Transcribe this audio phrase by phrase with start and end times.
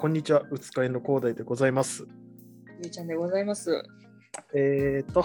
[0.00, 2.06] こんにちは、うつかいの広大でございます。
[2.80, 3.82] ゆうちゃんでございます。
[4.54, 5.24] えーと、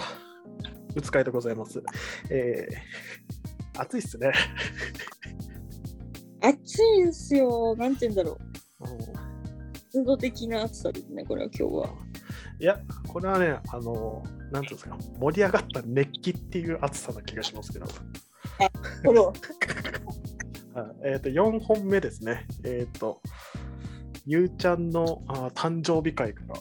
[0.96, 1.80] うつかいでございます。
[2.28, 4.32] えー、暑いっすね。
[6.42, 7.76] 暑いんすよ。
[7.76, 8.36] なんて言うんだろ
[8.80, 8.84] う。
[8.90, 8.98] うん
[9.92, 11.88] 湿度的な暑さですね、これは今日は。
[12.58, 17.86] いや、これはね、あの、なんていうんですか、盛り上がった熱気っていう暑さな気がしますけど。
[19.04, 19.22] ほら、
[20.82, 22.44] はいえーと、4本目ですね。
[22.64, 23.22] えっ、と、
[24.26, 26.54] ゆうちゃんのあ誕生日会から、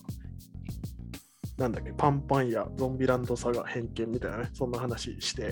[1.57, 5.51] なんだっけ、パンパンやゾンビランドサガ偏見みたいなね、そんな話して、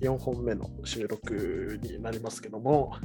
[0.00, 2.96] 4本目の収録になりますけども、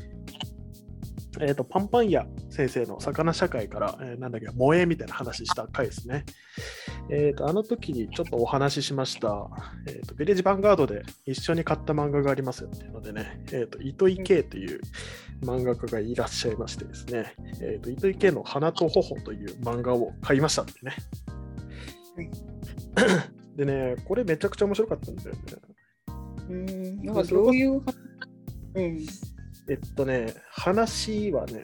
[1.40, 6.26] えっ、と、パンパンや先生の魚社会から、えーなんだっけ、萌えみたいな話した回ですね。
[7.09, 9.48] えっ、と、あの時にちょっとお話ししました、
[9.88, 14.81] えっ、と、ビレッジヴァンガードで一緒に買った漫画がありますよっていうのでね、えっ、と、糸井圭という
[15.41, 20.95] 漫画家がいらっしゃいましてですね、えっ、と、糸井圭の花と頬という漫画を買いましたってね。
[23.55, 25.41] でね、これめちゃくちゃ面白かったんだよね。
[26.49, 29.05] うーん、なんかどういう、うん、
[29.69, 31.63] えっとね、話はね、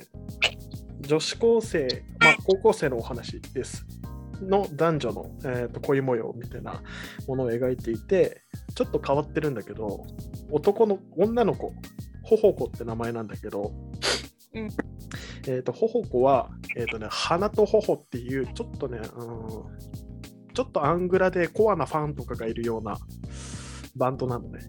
[1.01, 1.87] 女子高生、
[2.19, 3.85] まあ、高校生のお話です。
[4.41, 6.81] の男女の、えーと恋模様みたいな
[7.27, 8.43] ものを描いていて、
[8.75, 10.05] ちょっと変わってるんだけど、
[10.51, 11.73] 男の女の子、
[12.37, 13.71] ほほこって名前なんだけど、
[14.53, 14.69] うん。
[15.47, 19.03] えっと、ほほこは、えっとね、花とほほっていう、ちょっとね、うん、
[20.53, 22.97] ちょっとアングラでコアなファンとかがいるような
[23.95, 24.59] バンドなのね。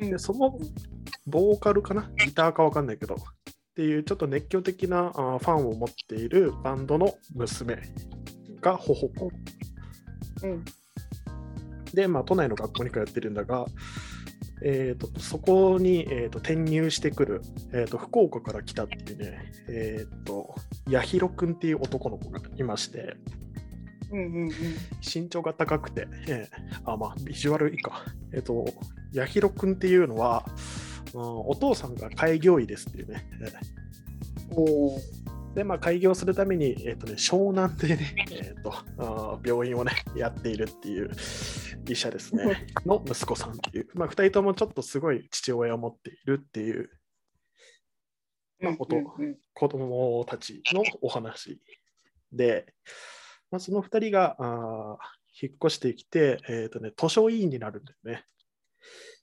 [0.00, 0.10] うん。
[0.10, 0.58] で、その
[1.26, 2.10] ボーカルかな？
[2.24, 3.18] ギターかわかんないけど、っ
[3.74, 7.78] ていうちょっと熱狂的なファンを持っているバンドの娘
[8.60, 9.30] がほほこ。
[10.42, 10.64] うん、
[11.94, 13.64] で、まあ、都内の学校に通ってるんだが、
[14.62, 20.54] えー、とそこに、えー、と転入してくる、えー、と福岡から来たっていうね、えー、と
[20.90, 23.16] 八尋くんっていう男の子がいまして、
[24.10, 24.52] うん、うん、うん。
[25.02, 28.04] 身長が高くて、えーあ、まあ、ビジュアルいいか。
[28.32, 28.64] えっ、と、
[29.14, 30.56] 八尋くんっていうのは、うん
[31.48, 33.26] お父さんが開業医ですっていうね。
[33.40, 33.52] えー
[34.50, 35.00] おー
[35.56, 41.10] で、まあ、開業するために、えっ、とね、湘南でね、えっ、とあー病院をね、やっているっていう
[41.88, 42.66] 医者ですね。
[42.84, 43.88] の息子さんっていう。
[43.94, 46.90] まあ、二人ともちょっとすごい父親を持っているっていう
[48.60, 51.58] まあ音うんうん子供たちのお話
[52.32, 52.66] で、
[53.50, 58.24] まあ、その2人があー引っ越してきて、えーとね、図書委員になるんだよね。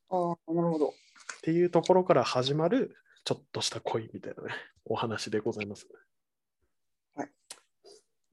[0.09, 0.87] ああ、なるほど。
[0.87, 0.91] っ
[1.41, 4.49] ていうところから始まるちょっとした恋みたいなね、
[4.85, 5.87] お話でございます。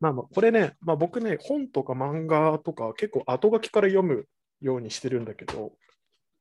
[0.01, 4.27] はいまあまあ、これね、まあ、僕ね、本とか漫画とか結構後書きから読む
[4.61, 5.73] ようにしてるんだけど、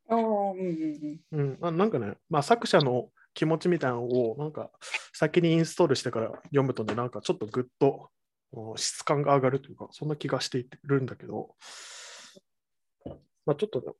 [0.09, 4.71] ああ、うん、うん、うん、あなんかね、まあ、作者の気持ちみたいなのをなんか
[5.13, 8.09] 先にインストールしてから読むとね、なんかちょっとぐっと
[8.51, 11.55] うん質感が上がるというか、そんな気がしているんだけど、
[13.45, 13.93] まあ、ちょっとね、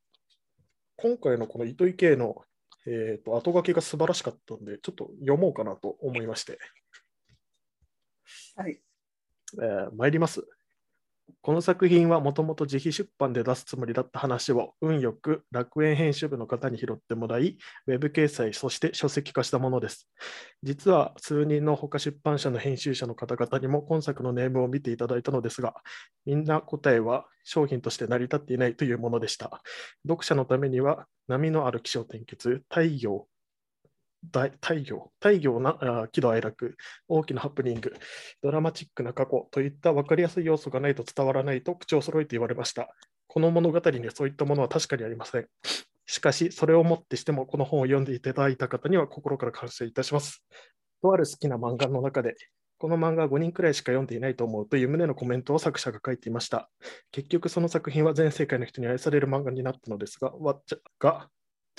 [0.97, 2.41] 今回のこの糸井圭の、
[2.88, 6.58] えー、と後書きが素晴らしかったんで、ちょっと読もうかなと思いまして、
[8.56, 8.81] はい。
[9.61, 10.47] えー参ります。
[11.41, 20.09] この作品はもともと自費出版で出すつもりだった話を運よく楽園編集部の方に拾ってもらい、ウェブ掲載、そして書籍化したものです。
[20.63, 25.75] 実は数人の他出版社の編集者の方々にも今作のネームを見ていただいたのですが、
[26.25, 29.61] みんな答えは商品として成り立っていないというものでした。
[30.07, 33.27] 読者のためには波のある気象転結、太陽、
[34.31, 37.94] 大太陽、太陽な喜怒哀楽、大きなハプニング、
[38.41, 42.90] ドラマチックな過去といった分かりやすい要素がないと伝わらないと口を揃えて言われました。
[43.28, 45.47] この物語にはそういったものは確かにありません。
[46.06, 50.44] しかし、それをもってしても、この本を読んでいただいた方には心から感謝いたします。
[51.03, 52.35] とある好きな漫画の中で、
[52.79, 56.69] この漫画は5人くらいしか読んでいないと思うという旨のコメントを作者が書いていました。
[57.12, 61.29] 結局、その作品は全世界の人に愛される漫画になったのですが、わじゃが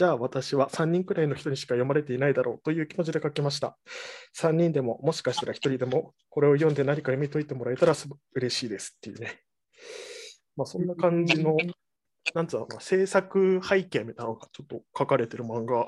[0.00, 3.76] じゃあ私は3人くらいの人にしか読まれていないだろうという気持ちで書きました。
[4.34, 8.94] 3人でも、もしかしたら1人でも、これを読んで何か読み解いてもらえたらすご嬉しいです。
[8.96, 9.42] っていうね。
[10.56, 11.54] まあ、そんな感じの、
[12.34, 15.86] なんつうのかな、制作背景みたいなのがちょっと書かれてる漫画、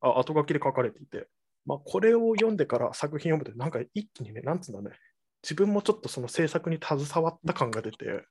[0.00, 1.28] あ後書きで書かれていて、
[1.66, 4.96] まあ、これを読んでから作品読むと、なんか一気にね、なんつうんだね、
[5.42, 8.24] 自分もちょっとその制作に携わった感が出て、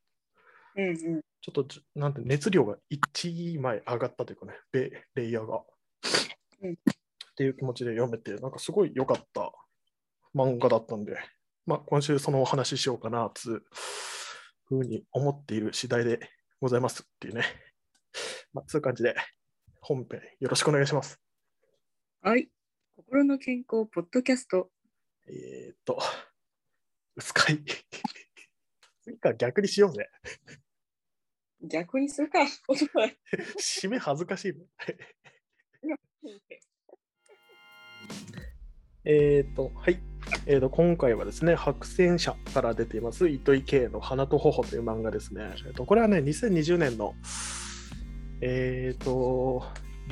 [0.82, 1.22] うん、うん。
[1.42, 5.64] ちょっとじなんて熱量が1枚上がったというかね、レレイヤーが。
[6.62, 6.76] うん
[7.40, 9.54] っていう気持ちで読めて、なんかすごい良かった
[10.36, 11.16] 漫画だったんで、
[11.66, 13.64] まあ、今週そのお話ししようかな、つう
[14.66, 16.20] ふうに思っている次第で
[16.60, 17.46] ございますっていうね。
[18.52, 19.16] まあ、そういう感じで、
[19.80, 21.18] 本編よろしくお願いします。
[22.22, 22.50] はい。
[22.98, 24.70] 心の健康ポッドキャスト。
[25.26, 25.98] えーっと、
[27.16, 27.64] 薄い。
[29.02, 30.10] 次から逆にしようぜ。
[31.62, 32.40] 逆にするか。
[33.60, 34.54] 締め恥ずかしい。
[39.06, 40.00] えーっと、はい。
[40.46, 45.42] えーっと、今回はですね、白戦車から出ています、糸井圭の花と頬という漫画ですね。
[45.66, 47.16] えーっと、これはね、2020年の、
[48.42, 49.64] えーっと、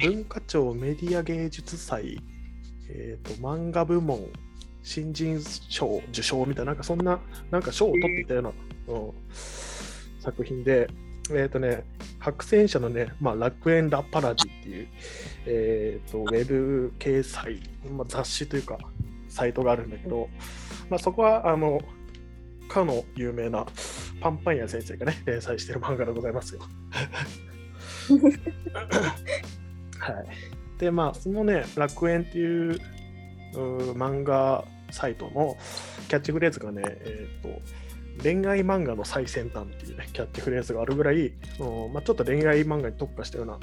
[0.01, 2.19] 文化庁メディア芸術祭、
[2.89, 4.27] えーっと、漫画部門
[4.83, 7.19] 新人賞受賞みたいな、なんかそんな、
[7.51, 9.11] なんか賞を取っていたような、うん
[10.19, 10.89] 作品で、
[11.35, 11.83] えっ、とね、
[12.19, 14.87] 白戦車のね、まあ、楽園ラ・パラディっていう、
[15.45, 18.77] えっ、と、ウェブ掲載、まあ、雑誌というか、
[19.29, 20.29] サイトがあるんだけど、
[20.89, 21.81] まあ、そこは、あの、
[22.69, 23.65] かの有名な
[24.19, 26.61] パンパン屋先生がね、連載してる漫画でございますよ。
[29.99, 30.27] はい。
[30.79, 32.79] で、まあ、そのね、楽園っていう
[33.53, 35.57] う漫画サイトの
[36.07, 37.49] キャッチフレーズがね、えっ、と、
[38.23, 41.33] 恋愛漫画の最先端っていうね、キャッチフレーズがあるぐらい、
[41.93, 43.59] まあ、ちょっと恋愛漫画に特化したような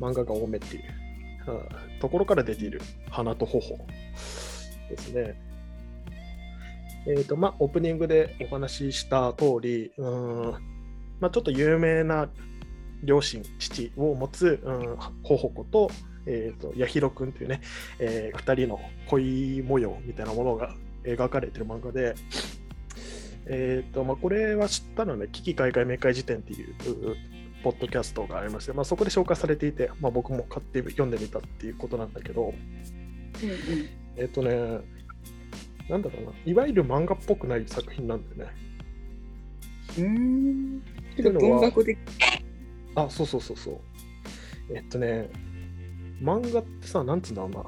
[0.00, 0.82] 漫画が多めっていう、
[1.48, 1.68] うん
[2.00, 3.76] ところから出ている花と頬
[4.88, 5.40] ですね。
[7.06, 10.78] えっ、と、まあ、オープニングでお話しした通り、うん
[11.20, 12.28] まあ、ちょっと有名な
[13.02, 15.90] 両親、父を持つ、うん、頬子と、
[16.26, 17.60] えー、と八尋君というね、
[17.98, 20.74] え2人の恋模様みたいなものが
[21.04, 22.14] 描かれてる漫画で、
[23.50, 26.74] えーとまあ、これは知ったのはね、危機開会明快辞典っていう
[27.12, 27.16] う
[27.64, 32.54] ポッドキャストがありまして、まあ、そこで紹介されていて、まあ、僕も買って読んでみたっていうことなんだけど、うん
[34.16, 34.80] えっ、とね、
[35.88, 38.56] なんだろうな、いわゆる漫画っぽくない作品なんだよね。
[39.98, 40.82] うん。
[41.20, 41.98] っと文学的。
[42.94, 43.78] あ、そうそうそうそう。
[44.74, 45.30] えっとね、
[46.20, 47.64] 漫画ってさ、なんつうんだろうな。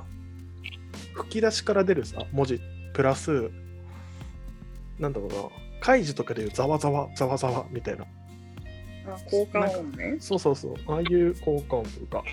[1.14, 2.60] 吹き出しから出るさ、文字
[2.92, 3.50] プラス、
[4.98, 8.04] なんだろうな、開示とかでいうざわざわ、ざわざわみたいな。
[9.06, 10.16] あ、効果音ね。
[10.20, 12.24] そうそうそう、ああいう効果音というか、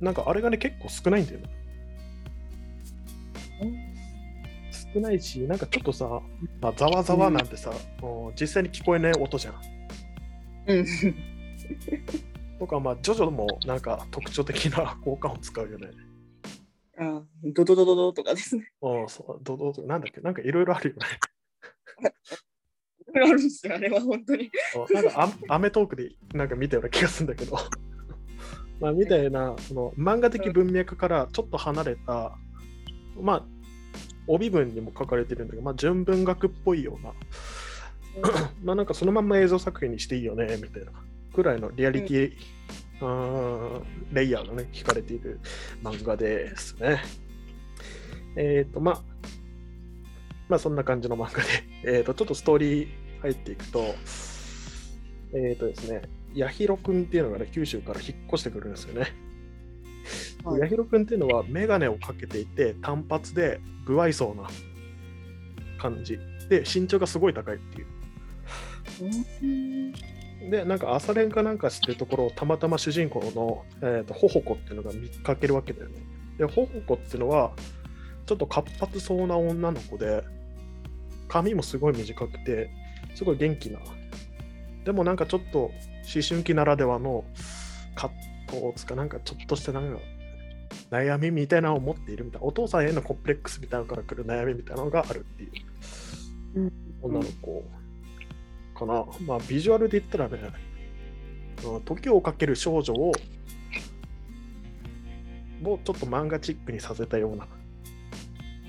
[0.00, 1.48] なんかあれがね、結構少ないんだよね。
[4.94, 6.20] 少ないし、なんかちょっとさ、
[6.60, 9.54] まあ、ざわざわなんてさ、もう実際に聞こえない音じゃん。
[10.66, 10.86] うん。
[12.58, 15.88] とか、まあ、ジョジョもなんか特徴的な効果音使うよね。
[16.98, 18.70] あ、ドドドドドとかですね。
[18.82, 21.06] うん、そう、どどどなんだっけ、なんかいろいろあるよね。
[23.14, 24.50] あるんですよ、あれは本当に。
[24.88, 27.56] うんなんかアアメトークでなんか見たような気がするんだけど。
[28.80, 32.36] まあ、みたいな、その漫画的文脈からちょっと離れた、
[33.18, 33.46] まあ、
[34.26, 37.14] 帯文にも書かれてるんだけど、まあ、純文学っぽいような、
[38.62, 40.92] まあなんかそのまんま映像作品にしていいよね、みたいな
[41.32, 42.36] くらいのリアリティ、うん、
[44.12, 45.40] レイヤーがね、引かれている
[45.82, 47.02] 漫画ですね。
[48.36, 49.02] えっ、と、まあ、
[50.48, 51.48] まあそんな感じの漫画で、
[51.98, 52.88] えっ、と、ちょっとストーリー
[53.20, 53.94] 入っていくと、
[55.32, 56.02] えっ、とですね、
[56.38, 59.00] 八尋くんっていうのがね、九州から引っ越してくるんですよね。
[60.44, 64.48] はい八尋くんっていうのはメガネをかけていて単発で不愛想な
[65.80, 67.86] 感じで身長がすごい高いっていう
[69.42, 69.92] うん。
[70.40, 75.96] でなんか朝練かなんかしてるところをたまたま主人公の、えー、とホホコっていうのが見かけるわけだよね。
[76.38, 77.52] でホホコっていうのは
[78.26, 80.22] ちょっと活発そうな女の子で
[81.28, 82.70] 髪もすごい短くて
[83.14, 83.78] すごい元気な。
[84.84, 85.72] でもなんかちょっと思
[86.26, 87.24] 春期ならではの
[87.96, 88.14] 葛
[88.48, 89.98] 藤つかなんかちょっとしたなんか
[90.90, 92.46] 悩みみたいなのを持っているみたいな。
[92.46, 96.60] お父さんへのコンプレックスみたいなのから来る悩みみたいなのがあるっていう。
[96.60, 96.72] うん。
[97.02, 97.64] 女の子
[98.76, 100.38] かな、まあビジュアルで言ったらね
[101.64, 103.12] うん時をかける少女を
[105.62, 107.46] もうちょっと漫画チックにさせたような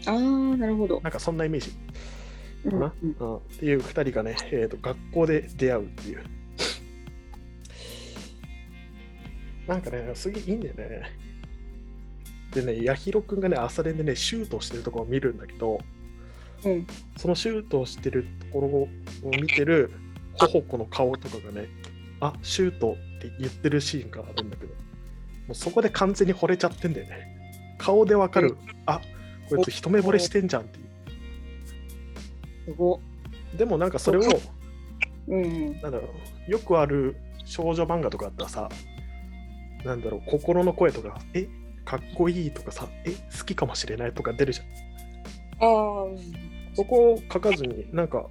[0.07, 0.19] ああ、
[0.57, 1.01] なるほど。
[1.01, 1.71] なんかそんなイメージ
[2.65, 6.23] うんなうんうん、っていう2人がね、えーと、学校で出会うっていう。
[9.67, 11.01] なんかね、すげえいいんだよね。
[12.53, 15.79] でね、八尋くんがね、朝練でね、シュートをしてるところを見るんだけど、
[16.63, 16.87] うん。
[17.17, 18.88] そのシュートをしてるところを
[19.32, 19.92] 見てる
[20.34, 21.68] ほほこの顔とかがね、
[22.20, 27.75] あ、シュートって言ってるシーンがあるんだけど、もうそこで完全に惚れちゃってんだよね。
[27.77, 29.01] 顔でわかる、あ、
[29.50, 30.86] こいつ一目惚れしてんじゃんっていう。
[32.66, 33.00] すご。
[33.58, 34.22] でもなんかそれを、
[35.27, 35.80] うん。
[35.82, 36.10] なんだろ
[36.48, 38.70] う、よくある少女漫画とかあったらさ、
[39.86, 41.48] なんだろう、心の声とか、え、
[41.86, 44.68] かっこいいとかさ、え、好きかもしれないとか出るじゃん。
[45.60, 46.06] ああ、
[46.77, 48.27] そこを書かずに、なんか、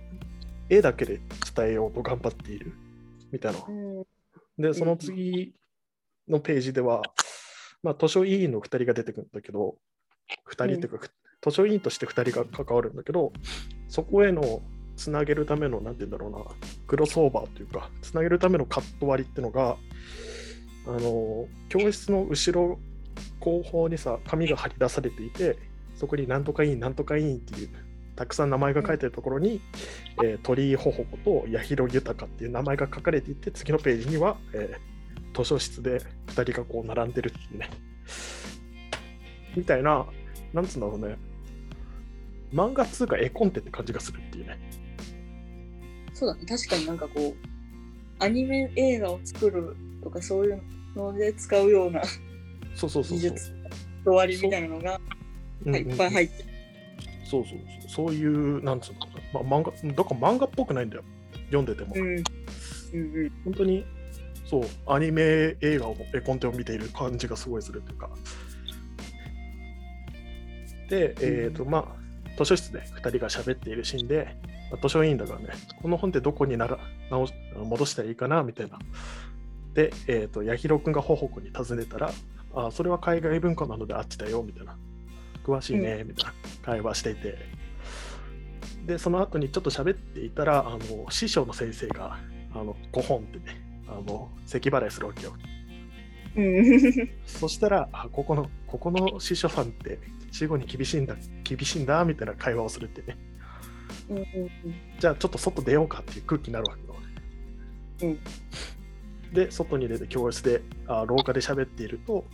[0.68, 1.20] 絵だけで
[1.52, 2.74] 伝えようと頑張っている
[3.32, 3.58] みたいな。
[3.68, 4.04] うん。
[4.56, 5.52] で、その次
[6.28, 7.02] のページでは、
[7.82, 9.74] まあ、図書委員の2人が出てくるんだけど、
[10.48, 11.08] 2人っていうか、
[11.42, 13.32] 図書委員として2人が関わるんだけど、
[13.88, 14.62] そこへの
[14.96, 16.38] つなげるための、なんて言うんだろうな、
[16.86, 19.76] クロスオーバーというか、つなげるためのカット割りっていうのが、
[20.86, 22.78] あの、教室の後ろ
[23.40, 25.56] 後方にさ、紙が貼り出されていて、
[25.96, 27.85] そこになんとか委員、なんとか委員っていう、
[28.16, 29.60] たくさん名前が書いてるところに、
[30.24, 34.96] えー鳥居ほほこと八尋豊っていう名前が書かれていて、次のページには、えー
[35.36, 37.68] 図書室で2人がこう並んでるっていうね。
[39.54, 40.06] みたいな、
[40.54, 41.18] なんつうんだろうね。
[42.54, 44.58] 漫画通か絵コンテって感じがするっていうね。
[46.14, 46.46] そうだね。
[46.46, 47.34] 確かになんかこう、
[48.18, 50.62] アニメ映画を作るとかそういう
[50.94, 52.02] ので使うような
[52.74, 53.18] そうそうそうそう。
[53.18, 53.52] 技術、
[54.04, 55.00] 終わりみたいなのが
[55.78, 56.45] いっぱい入ってる。
[57.28, 58.06] そうそうそう。
[58.06, 59.40] そういう、なんつうのかな。
[59.42, 61.02] まあ、漫画、だから漫画っぽくないんだよ。
[61.46, 61.92] 読んでても。
[61.94, 62.02] うん。
[62.02, 62.16] うんう
[63.26, 63.32] ん。
[63.44, 63.84] 本当に、
[64.44, 68.10] そう、アニメ映画を、絵コンテを見ている感じがすごいするというか。
[70.88, 72.06] で、えっ、と、まあ、
[72.38, 74.36] 図書室で2人が喋っているシーンで、
[74.70, 75.48] まあ図書委員だからね、
[75.82, 76.78] この本ってどこになら
[77.10, 78.78] 直し戻したらいいかなみたいな。
[79.74, 82.12] で、えっ、と、八尋君がほほこに尋ねたら、
[82.54, 84.76] あ、それは海外文化なのであっちだよみたいな。
[85.46, 86.32] 詳しいね、みたいな
[86.64, 87.38] 会話していて。
[88.84, 92.18] で、その後にちょっと喋っていたら、あの師匠の先生が、
[92.52, 95.34] あの5本ってね、あの咳払いするわけよ。
[96.36, 97.10] うん。
[97.26, 100.00] そしたら、あここの、ここの師匠さんって、
[100.32, 103.16] 死後に厳しいんだ、厳しいんだ、みたいな会話をするってね。
[104.10, 104.26] うんうん
[104.98, 108.10] じゃあちょっと外出ようかっていう空気になるわけよ。
[108.12, 108.18] うん
[109.32, 112.24] で、外に出て教室で、あ廊下で喋っていると、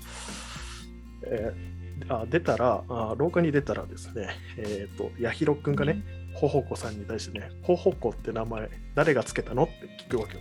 [1.27, 1.72] えー
[2.09, 6.03] あ出たらあ、廊下に出たらですね、えっ、と、八尋くんがね、
[6.35, 10.41] ほほこさんに対してね、ほほこって名前、誰がつけたのって聞くわけよ。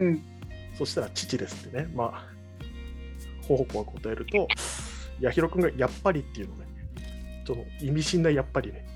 [0.00, 0.22] うん。
[0.76, 2.24] そしたら、父ですってね、まあ、
[3.46, 4.48] ほほこが答えると、
[5.22, 6.66] 八尋くんがやっぱりっていうのね、
[7.46, 8.86] その意味深なやっぱりね、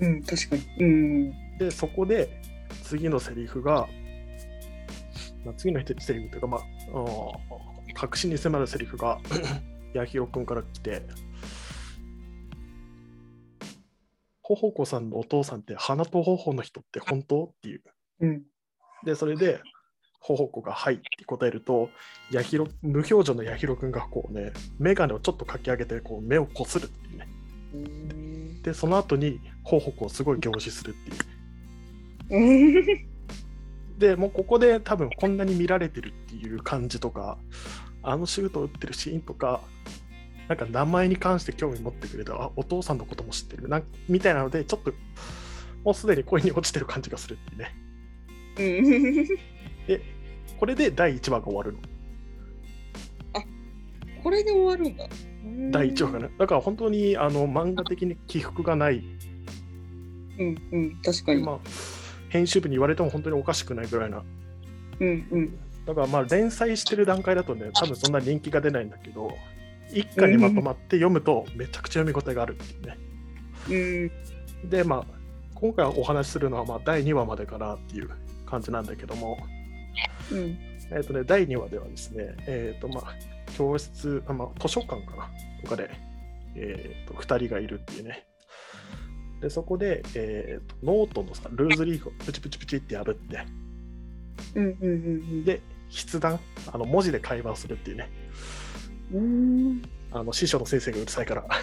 [0.00, 0.22] うん。
[0.22, 0.62] 確かに。
[0.78, 1.58] うん。
[1.58, 2.40] で、そこで
[2.82, 3.88] 次のセリフが、
[5.44, 6.60] まあ、次のセリフというか、まあ、
[7.94, 9.20] 確信に迫るセリフが、
[9.94, 11.02] 八尋くんから来て、
[14.42, 17.44] ほほこさんのお父さんって鼻と頬の人って本当？
[17.44, 17.82] っていう。
[18.20, 18.42] うん。
[19.04, 19.60] で、それで、
[20.20, 21.90] ほほこがはいって答えると、
[22.32, 27.28] 八尋無表情の八尋くんがこうね、眼鏡をちょっとかき上げて、こう目をこするっていうね。
[27.74, 28.62] うん。
[28.62, 30.94] で、その後に、ほほこをすごい凝視する
[32.28, 32.40] っていう。
[32.40, 33.14] うん。
[33.98, 37.38] でもうここで多分こんなに見られてるっていう感じとか
[38.04, 39.60] あのシュートを打ってるシーンとか
[40.48, 44.92] なんか名前に関して興味持ってくれたあお父さんのことも知ってるなんみたいなのでちょっと
[45.84, 47.74] もうすでに恋に落ちてる感じがするっていうね
[48.58, 49.26] うん。
[49.86, 50.00] で
[50.58, 51.78] これで第1話が終わるの
[54.24, 55.06] これで終わるんだ。
[55.70, 59.04] 第1話がねだから本当にあの漫画的に起伏がない、
[60.38, 61.02] うんうん。
[61.04, 61.42] 確かに。
[61.42, 61.58] まあ、
[62.30, 64.24] 編集部に言われても本当におかしくないぐらいな
[65.00, 65.58] うんうん。
[65.86, 69.30] だからまあ連載してる段階だとね、多分そんな人気が出ないんだけど、
[69.92, 74.10] 一巻にまとまって読むとめちゃくちゃ読み応えがあるっていうね。
[74.62, 74.70] うん。
[74.70, 75.04] で、まあ、
[75.54, 78.10] 今回お話しするのはまあ第2話までかなっていう
[78.46, 79.38] 感じなんだけども、
[80.32, 80.58] うん。
[80.90, 83.14] えっ、とね、第2話ではですね、えっ、とまあ、
[83.56, 85.30] 教室、あまあ、図書館かな
[85.62, 85.90] とかで、
[86.56, 88.26] えっ、と、2人がいるっていうね。
[89.40, 93.46] で、そこで、えーと、ノートのさ、ルーズリーフをプチプチプチって破って、
[94.54, 95.60] うんうんうんで、
[95.94, 96.40] 筆談、
[96.72, 98.10] あの文字で会話をするっていうね。
[100.10, 101.46] あの師匠の先生がうるさいから。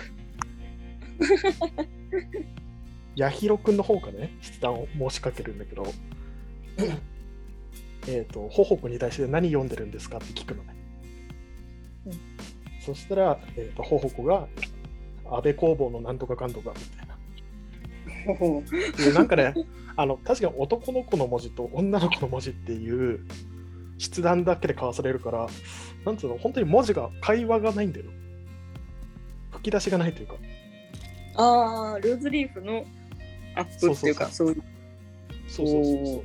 [3.17, 5.85] 八尋くんの方がね、筆談を申しかけるんだけど、
[8.07, 10.75] えっと、ほほこに対して何読んでるんですかって聞くのね。
[12.07, 12.31] うん
[12.81, 14.47] そしたら、えっとほほこが、
[15.25, 17.07] 安倍工房のなんとかかんとかみたい
[19.07, 19.13] な。
[19.13, 19.53] なんかね、
[19.95, 23.25] あの確かに男の子の文字と女の子の文字っていう
[24.01, 25.47] 筆談だけで交わされるから、
[26.05, 28.07] なんつうの、本当に文字が、会話がないんだよ。
[29.51, 30.35] 吹き出しがないというか。
[31.35, 32.85] ああ、ルーズリーフの
[33.55, 34.63] アップっていうか、そういう。
[35.47, 36.23] そうそうそうそ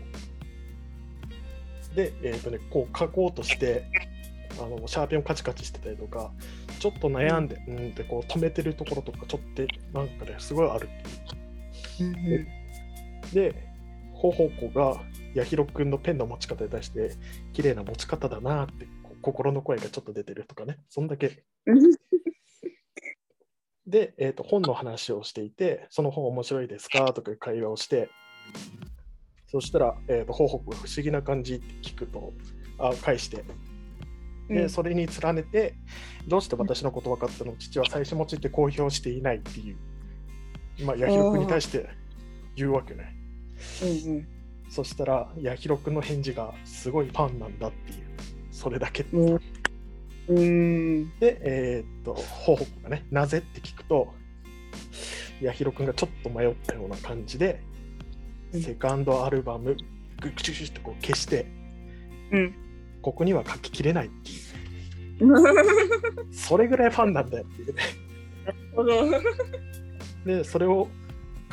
[1.92, 1.96] う。
[1.96, 3.84] で、えっ、とね、こう書こうとして、
[4.58, 6.30] あのシャーペンをカチカチしてたりとか、
[6.78, 12.40] ちょっと悩んで、うんってこう止めてるところとか、ちょっとなんかね、すごいあるっていう。
[12.40, 12.46] うん
[13.32, 13.54] で、
[14.14, 15.02] ほほこが
[15.36, 17.12] 八尋くんのペンの持ち方に対して、
[17.52, 18.88] 綺麗な持ち方だなって、
[19.22, 21.44] 心の声がちょっと出てるとかね、そんだけ。
[21.66, 21.92] うん。
[23.86, 28.08] で、えー、と本の話をしていて、その本面白いですかとかいう会話をして、
[29.48, 32.32] そしたら、えー、とほほこが不思議な感じって聞くと、
[32.78, 33.44] あ返して、
[34.48, 35.74] でそれに連ねて
[36.28, 37.56] どうして私のこと分かったの？
[37.56, 39.76] 父は最初持ちって公表していないっていう、
[40.84, 41.88] まあ、八尋君に対して
[42.54, 43.14] 言うわけね。
[43.82, 44.35] うんうん
[44.68, 48.06] そしたら八尋君の返事がすごいファンなんだっていう。
[48.50, 49.04] それだけ。
[49.12, 49.40] うん
[50.28, 51.18] うん。
[51.18, 54.12] で、えーっと、ほほこがね、なぜって聞くと、
[55.44, 57.62] 八尋君がちょっと迷ったような感じで、
[58.52, 58.62] うん。
[58.62, 59.76] セカンドアルバム、
[60.20, 61.46] グッシュシュってこう消して、
[62.32, 62.54] うん。
[63.02, 65.36] ここには書ききれないっていう、
[66.34, 67.82] それぐらいファンなんだよっていうね。
[68.74, 69.04] ほど。
[70.24, 70.88] で、それを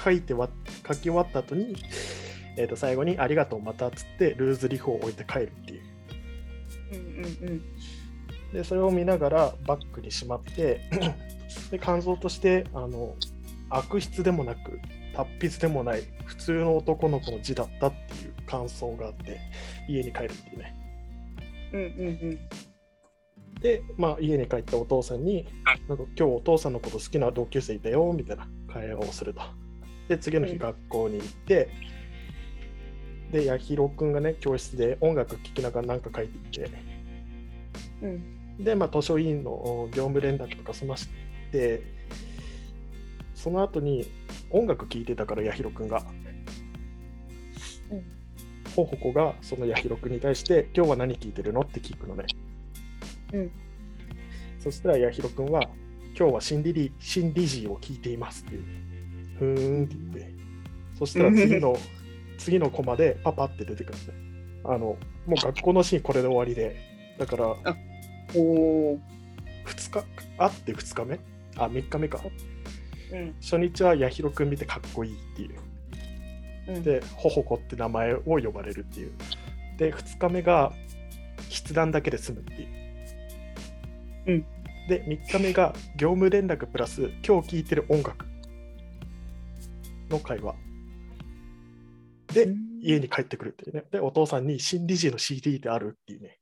[0.03, 0.49] 書いてわ
[0.87, 1.75] 書き終わった後に、
[2.57, 5.81] えーっと最後にありがとうまたっつって、ルーズリフを置いて帰るっていう。
[6.93, 7.63] うんうん
[8.53, 10.81] でそれを見ながらバッグにしまって
[11.71, 13.15] で感想としてあの
[13.69, 14.79] 悪質でもなく
[15.15, 19.39] 達筆でもない普通の男の子の字だったっていう感想があって
[19.87, 20.75] 家に帰るっていうね。
[21.73, 22.39] うんうんうん。
[23.59, 25.47] で、まあ、家に帰ったお父さんに
[25.87, 29.41] なんか今日お父さんのこと好きな同級生いたよみたいな会話をすると。
[30.07, 30.59] で次の日うん。
[30.59, 31.69] 学校に行って、
[33.33, 36.71] で八尋くんがね教室で音楽聴きながら何か書いていて
[38.01, 41.07] うんで、まあ、図書委員の業務連絡とか済まし
[41.51, 41.81] て、
[43.33, 44.05] その後に
[44.51, 46.03] 音楽聴いてたから、八尋くんが。
[47.91, 48.03] うん
[48.75, 52.25] ほほこがその八尋くんに対して、今日は何聴いてるのって聞くのね。
[53.33, 53.51] うん
[54.59, 55.61] そしたら八尋くんは、
[56.17, 58.63] 今日はシンディリシンディジーを聴いていますっていう。
[59.39, 60.33] ふーんって言って。
[60.97, 61.75] そしたら 次の、
[62.37, 64.13] 次のコマでパパって出てくるんで。
[64.65, 64.97] あの、も
[65.29, 66.75] う学校のシーンこれで終わりで。
[67.17, 67.47] だから、
[68.35, 68.99] おお
[69.65, 70.05] 2日
[70.37, 71.19] 会って2日目？
[71.57, 72.19] あ3日目か。
[73.11, 73.35] うん。
[73.41, 75.59] 初日は八尋くん見てかっこいいっていう。
[76.75, 76.83] うん。
[76.83, 79.11] でほほこって名前を呼ばれるっていう。
[79.77, 80.71] で2日目が
[81.51, 82.67] 筆談だけで済むっていう、
[84.27, 84.45] うん。
[84.87, 88.25] で3日目が業務連絡プラス今日聴いてる音楽
[90.09, 90.55] の会話
[92.33, 93.83] で家に帰ってくるっていうね。
[93.91, 96.39] でお父さんに新理事の CD であるっていうね。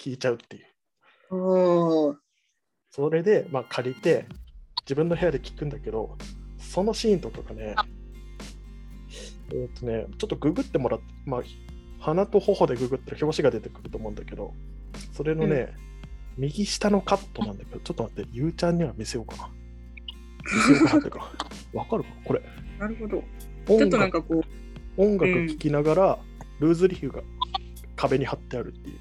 [0.00, 2.18] 聞いちゃうっていう。
[2.90, 4.26] それで、まあ、借りて、
[4.82, 6.16] 自分の部屋で聞くんだけど、
[6.58, 7.76] そのシーンとかがね、
[9.52, 11.42] えっ、とね、ちょっとググってもらって、まあ、
[12.00, 14.54] 鼻と頬でググったら表紙が出てくると思うんだけど、
[15.12, 15.74] それのね、
[16.38, 19.50] 右下のカットなんだけど、ちょっと待って、ゆうちゃんには見せようかな。
[20.52, 21.32] 見せようかなってか、
[21.74, 22.08] わかるか？
[22.08, 22.42] なこれ。
[22.78, 23.18] なるほど。
[23.18, 24.44] ちょっ音となん楽かこ
[24.96, 26.18] 音楽聴きながら、
[26.60, 27.22] ルーズリーフが
[27.96, 28.98] 壁に貼ってあるっていう。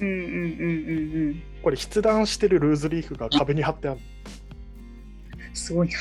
[0.00, 4.00] ううんうんうんうんうんこれ筆談してるルーズリーフが壁に貼ってある。
[5.54, 5.94] すごいな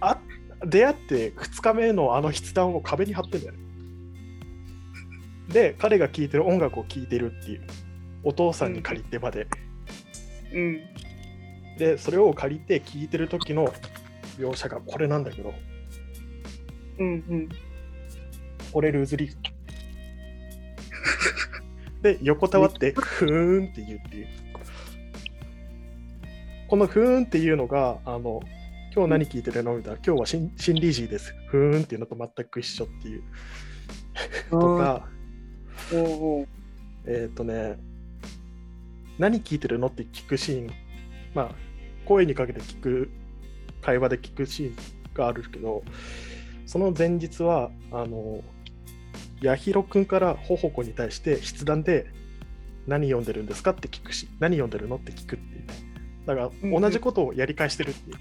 [0.08, 0.20] あ
[0.66, 3.58] 出会って2日目のあの筆談を壁に貼ってんだよね。
[5.48, 7.62] で、彼が聴いてる音楽を聴いてるっていう。
[8.22, 9.46] お父さんに借りてまで。
[10.52, 10.80] うん
[11.78, 13.72] で、それを借りて聴いてる時の
[14.38, 15.54] 描写がこれなんだけど、
[17.00, 17.48] うんうん
[18.72, 19.36] これルーズリーフ。
[22.02, 24.26] で、横たわって、 ふーんって言うっていう。
[26.68, 28.40] このふーんっていうのが、あの、
[28.94, 29.76] 今日何聞いてるの？
[29.76, 31.34] みたいな、今日はシンシンリジーです。
[31.48, 33.22] ふーんっていうのと全く一緒っていう。
[34.50, 35.08] とか、
[35.92, 36.46] おお
[37.06, 37.76] えっ、とね、
[39.18, 40.70] 何聞いてるのって聞くシーン、
[41.34, 41.54] まあ、
[42.04, 43.10] 声にかけて聞く、
[43.80, 44.74] 会話で聞くシーン
[45.14, 45.82] があるけど、
[46.70, 48.44] その前日は、あの、
[49.42, 52.06] 八尋くんからほほこに対して筆談で、
[52.86, 55.74] 何読んでるんですかって聞くし、何読んでるのって聞くっていうね。
[56.26, 58.16] だかうんうんら、同じことをやり返してるっていう、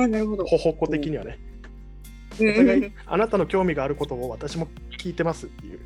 [0.00, 1.40] ああなるほどほほこ的にはね。
[2.38, 4.68] うんお互い、あなたの興味があることを私も
[5.00, 5.80] 聞いてますっていう。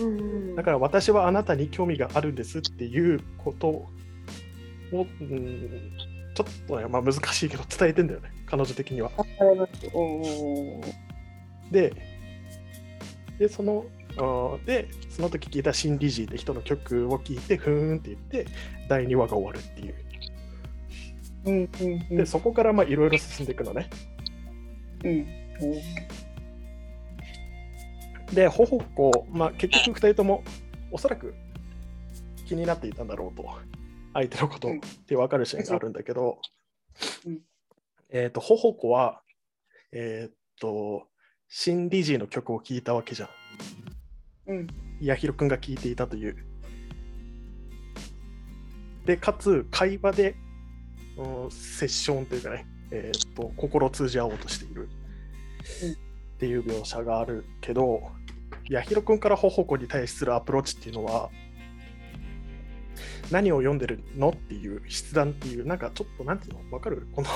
[0.00, 3.88] うんうんだから私はあなたに興味があるんですっていうことを、
[4.92, 5.92] うん、
[6.34, 9.10] ちょっとね、まあ、難しいけど伝えてんだよね、彼女的には。
[11.70, 11.94] で、
[13.38, 13.86] でその
[14.66, 18.46] でその時聞いたシン・リジーって人の曲を聞いて、ふーんって言って、
[18.90, 19.94] 第2話が終わるっていう。
[21.46, 23.88] うんうんうんで、そこからまあいろいろ進んでいくのね。
[25.02, 25.26] うん
[28.34, 30.44] で、ほほこ、まあ、結局2人とも
[30.90, 31.34] おそらく
[32.46, 33.48] 気になっていたんだろうと、
[34.12, 36.38] 相手のことうんって分かるシーンがあるんだけど、
[37.24, 37.40] うん
[38.14, 39.22] えっ、と、ほほこは、
[39.90, 41.08] えっ、と、
[41.48, 43.28] シン・リジーの曲を聴いたわけじゃん。
[44.48, 44.66] うん
[45.04, 46.36] 八尋くんが聴いていたという。
[49.06, 50.36] で、かつ、会話で、
[51.16, 54.90] うんセッションというかね、えっ、と、心を通じ合おうとしている
[55.82, 55.96] うんっ
[56.38, 58.02] ていう描写があるけど、
[58.70, 61.30] 八尋君から頬子に対するアプローチっていうのは、
[63.30, 67.08] 何を読んでるのっていう筆談っていう、なんかちょっとなんていうの、わかる？
[67.14, 67.28] この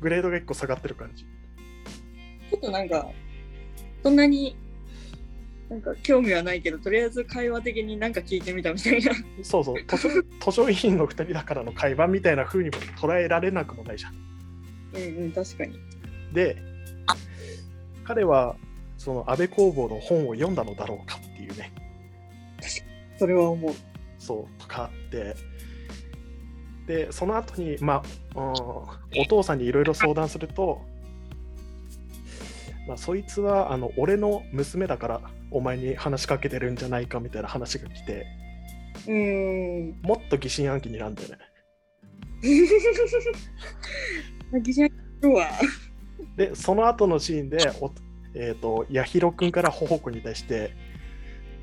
[0.00, 1.24] グレードが一個下がってる感じ。
[1.24, 3.08] ちょっとなんか、
[4.02, 4.56] そんなに、
[5.68, 9.12] なんか興味はないけど、とりあえず会話的になんか聞いてみたみたいな。
[9.42, 14.14] そうそう、 図書図書委員の2人だからの会話みたいな風にも捉えられなくもないじゃん。
[14.94, 15.78] うんうん、確かに。
[16.32, 16.56] で、
[18.04, 18.56] 彼は
[18.98, 21.72] その安倍工房の本を読んだのだろうかっていうね、
[23.18, 23.74] それは思う。
[24.18, 25.34] そうとかあって、
[26.90, 28.02] で、その後に、ま
[28.34, 28.52] あ、うん
[29.22, 30.80] お父さんにいろいろ相談すると、
[32.88, 35.20] まあ、そいつはあの俺の娘だから
[35.52, 38.26] お前に話しかけてるんじゃないかみたいな話が来て、
[39.06, 40.00] うーん。
[40.02, 41.36] もっと疑心暗鬼になるんだよね。
[44.60, 44.90] 疑心
[45.22, 45.46] 暗鬼は。
[46.36, 47.92] で、その後のシーンで、お
[48.34, 50.89] えー、と八尋君から頬子に対して、うん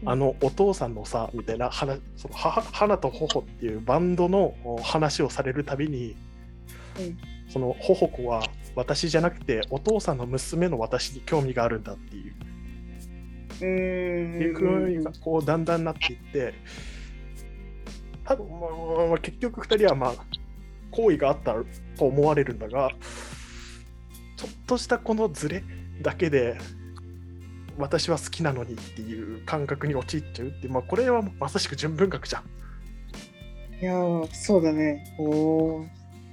[0.06, 6.16] あのお父さんのさみたいな話そのは花と頬っていうバンドのお話をされるたびに、
[7.00, 7.18] うん。
[7.50, 8.44] その頬子は
[8.76, 12.34] 私じゃなくてお父さんの娘の私に興味があるんだっていう,、
[13.62, 14.36] うーん。
[14.36, 16.54] っていう風にこうだんだんなっていって。
[18.26, 18.56] 多分、ま
[19.06, 20.14] あまあ結局2人はまあ
[20.92, 21.56] 好意があった
[21.98, 22.92] と思われるんだが
[24.36, 25.64] ちょっとしたこのズレ
[26.02, 26.58] だけで
[27.78, 32.46] 私は好きなのにっていう感覚に陥っちゃうって、まあ、これはまさしく純文学じゃんっ
[33.80, 35.16] いやー、そうだね。
[35.20, 35.88] おー。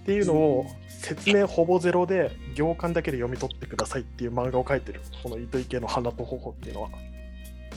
[0.06, 6.90] ていうのを説明ほぼゼロで行間だけで読み取ってくださいっていう漫画を描いてるこの糸池の花と頬っていうのは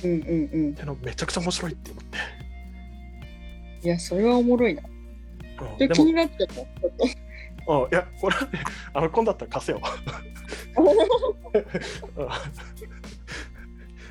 [0.04, 0.76] うんうんうん。
[0.76, 2.18] でのめちゃくちゃ面白いって思って、
[3.88, 4.84] いや、それはおもろいな。
[4.84, 6.54] うん気にもなっちゃった。
[6.54, 6.66] ちょっ
[7.66, 7.84] と。
[7.84, 9.82] うんいやこれはねあの今度だったら貸せよ
[12.16, 12.28] うん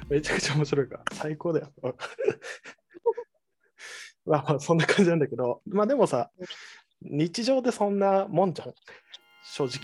[0.09, 1.73] めちゃくちゃ面白いから、最高だよ。
[1.83, 1.95] う ん
[4.27, 6.31] まあまあ、そんな感じなんだけど、まあでもさ、
[7.03, 8.75] 日常でそんなもんじゃん、
[9.45, 9.81] 正直。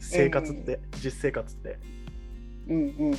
[0.00, 1.78] 生活って、実生活って。
[2.68, 3.14] うんうん。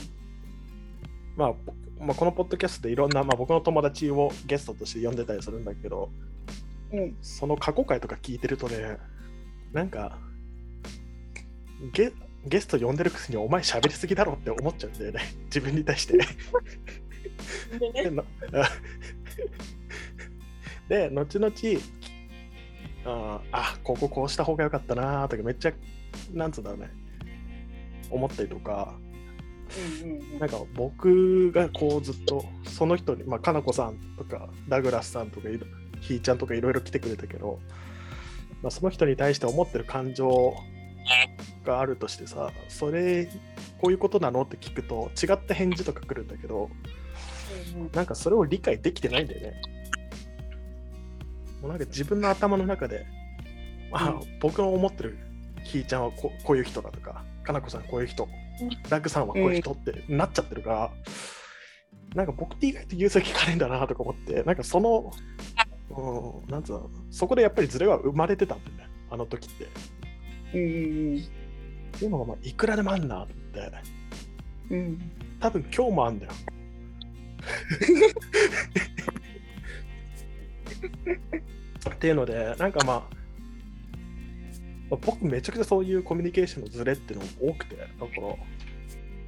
[1.36, 6.10] まあ、ぼまあ、このポッドキャストでいろんな、まあ、僕の友達をゲストとして呼んでたりするんだけど、
[6.92, 7.18] うん。
[7.22, 8.98] その過去回とか聞いてるとね、
[9.72, 10.18] なんか、
[11.94, 12.12] ゲ
[12.46, 16.18] ゲスト呼んでるくせにお前喋りすぎだろって思っちゃうんだよね、 自分に対して。
[17.80, 18.12] でね、
[20.88, 21.54] で 後々、
[23.06, 25.74] あーあ、こここうした方がよかったなーとか、めっちゃ、
[26.34, 26.92] なんつうんだろうね、
[28.10, 28.96] 思ったりとか、
[30.04, 30.40] うんうんうん。
[30.40, 35.50] なんか僕がこうずっと、その人に、まあ、かなこさんとか、ダグラスさんとか
[36.02, 37.60] ひーちゃんとかいろいろ来てくれたけど、
[38.62, 40.56] まあ、その人に対して思ってる感情
[41.66, 43.26] があるとしてさ、それ、
[43.82, 44.44] こういうことなの？
[44.44, 46.70] って聞くと、違った返事とか来るんだけど、
[47.76, 47.92] うんうん。
[47.92, 49.62] なんかそれを理解できてないんだよね。
[51.62, 53.06] もうなんか自分の頭の中で、
[53.92, 54.40] あうん。
[54.40, 55.18] 僕の思ってる
[55.64, 58.28] ひーちゃんはここういう人だとか、かなこさんはこういう人
[58.62, 60.92] うん、ダグさんはこういう人ってなっちゃってるから、
[62.16, 65.12] なんか僕って意外と融通聞かないんだなとか思って、なんかその、
[65.90, 69.66] うん、なんつうの、そこでやっぱりズレは生まれてたんだよね、あの時って。
[69.66, 69.68] っ
[70.54, 71.28] うん
[71.96, 73.72] うんていうのがまあいくらでもあんなって、
[74.70, 76.32] うんうん多分今日もあんだよ。
[81.90, 83.04] っていうので、なんかまあ、
[84.90, 88.36] まあ僕めちゃくちゃそういうコミュニケーションのズレっていうのも多くて、だから、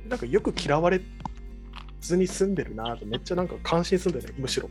[0.09, 1.01] なんかよく嫌われ
[2.01, 4.69] ずに住んでるなってめっちゃなんか感心するんだよね、むしろ。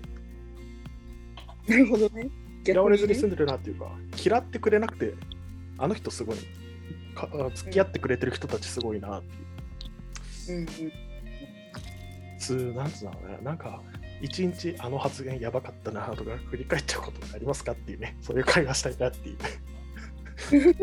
[1.68, 2.28] なるほどね。
[2.66, 3.90] 嫌われずに住んんでるなっていうか、
[4.24, 5.14] 嫌ってくれなくて、
[5.78, 6.36] あの人すごい、
[7.16, 10.58] か付き合ってくれてる人たちすごいなっていう。
[10.58, 10.92] うんうん
[12.74, 13.82] なんつうのね、なんか、
[14.22, 19.36] 一日あの発言やばかったなとか振り返っちゃうことってありますかっていうね、そういう会話したいなっていう。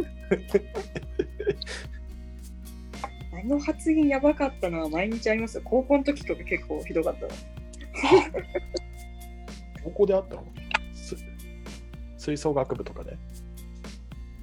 [3.33, 5.61] あの発言やばかったのは毎日ありますよ。
[5.63, 7.33] 高校の時とか結構ひどかったな。
[9.83, 10.45] 高校であったの？
[10.93, 11.15] す
[12.17, 13.17] 吹奏楽部とかで？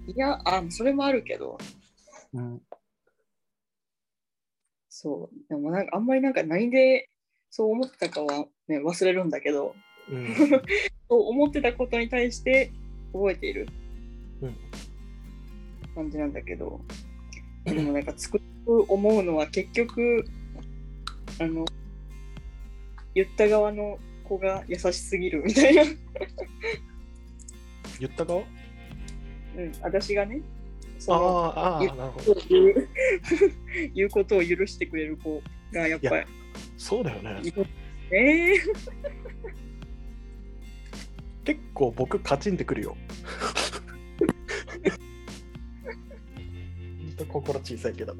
[0.07, 1.59] いや、あ、それもあるけど、
[2.35, 2.63] うん。
[4.89, 5.49] そう。
[5.49, 7.09] でもなんかあんまりなんか何で
[7.51, 9.75] そう思ってたかはね、忘れるんだけど、
[10.11, 10.35] うん。
[11.09, 12.71] そう思ってたことに対して
[13.13, 13.67] 覚えている
[14.43, 14.57] うん
[15.95, 16.81] 感じなんだけど、
[17.65, 20.25] でもなんかつく思うのは結局、
[21.41, 21.65] あの、
[23.15, 25.83] 言った側の子が優しすぎるみたいな。
[27.99, 28.43] 言った側？
[29.57, 30.41] うん、私がね、
[31.01, 32.35] そあのあ、ああ、言なるほど。
[33.95, 36.27] 言うことを許してくれる子がやっぱり
[36.77, 37.41] そうだよね。
[38.11, 38.59] えー、
[41.45, 42.97] 結構僕カチンってくるよ。
[46.99, 48.15] ほんと心小さいけど。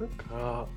[0.00, 0.68] なんか、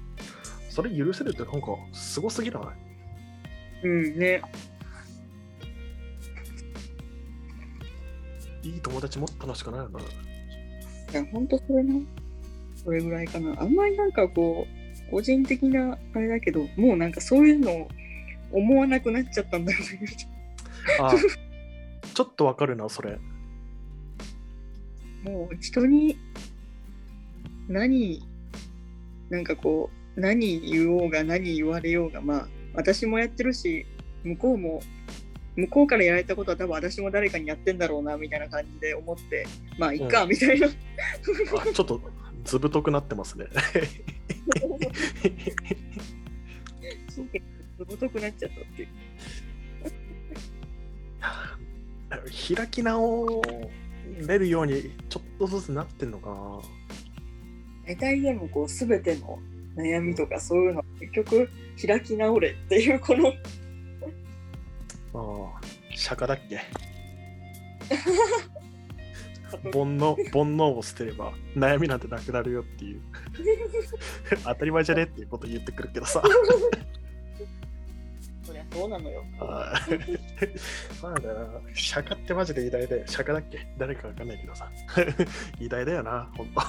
[0.70, 3.88] それ許せるってなんかすごすぎない？
[3.88, 4.42] うんね。
[8.64, 10.00] いい友達持ったのしかないよな。
[10.00, 10.04] い
[11.14, 11.94] や、ほんとそれな。
[12.76, 13.62] それぐらいかな。
[13.62, 14.68] あんまりなんかこ
[15.08, 17.88] う、個人的なあれだけど、もうなんかそういうのを
[18.52, 19.86] 思わなくなっちゃったんだよね。
[21.00, 21.14] あ
[22.14, 23.20] ちょっとわかるな、それ。
[25.24, 26.18] もう人に
[27.68, 28.24] 何、
[29.30, 33.86] なんかこう、何言おうが何言われようが、まあ、私もやってるし、
[34.24, 34.82] 向こうも、
[35.58, 39.46] 向こうからやられたことは多分私も誰かにやってんだろうな、みたいな感じで思って、
[39.80, 40.68] まあ、いっか、うんみたいな。
[40.68, 40.72] あ
[41.74, 42.00] ちょっと
[42.46, 43.48] ずぶとくなってますね。
[47.10, 48.88] ずぶとくなっちゃったっていう。
[52.56, 53.42] 開き直
[54.28, 56.60] れるようにちょっとずつなってんのかな。
[57.88, 59.40] 大体でもこう全ての
[59.76, 61.50] 悩みとかそういうの結局
[61.86, 63.34] 開き直れっていうこの
[65.18, 65.62] ああ、
[65.96, 66.60] 釈迦だっけ？
[69.72, 73.02] 煩悩煩悩を捨てれば悩みなんてなくなるよっていう。
[74.44, 76.22] 当たり前じゃねっていうこと言ってくるけどさ。
[78.44, 79.24] そりゃそうなのよ。
[79.40, 79.74] ま
[81.14, 83.66] あだな釈迦ってマジで偉大で釈迦だっけ？
[83.78, 84.70] 誰かわかんないけどさ。
[85.60, 86.62] 偉大だよなほんと。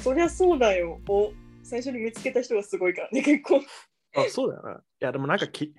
[0.00, 1.00] そりゃそうだよ。
[1.08, 1.32] を
[1.64, 3.60] 最初に見つけた人がすごいからね結構
[4.14, 5.74] あそうだよないやでもなんかきい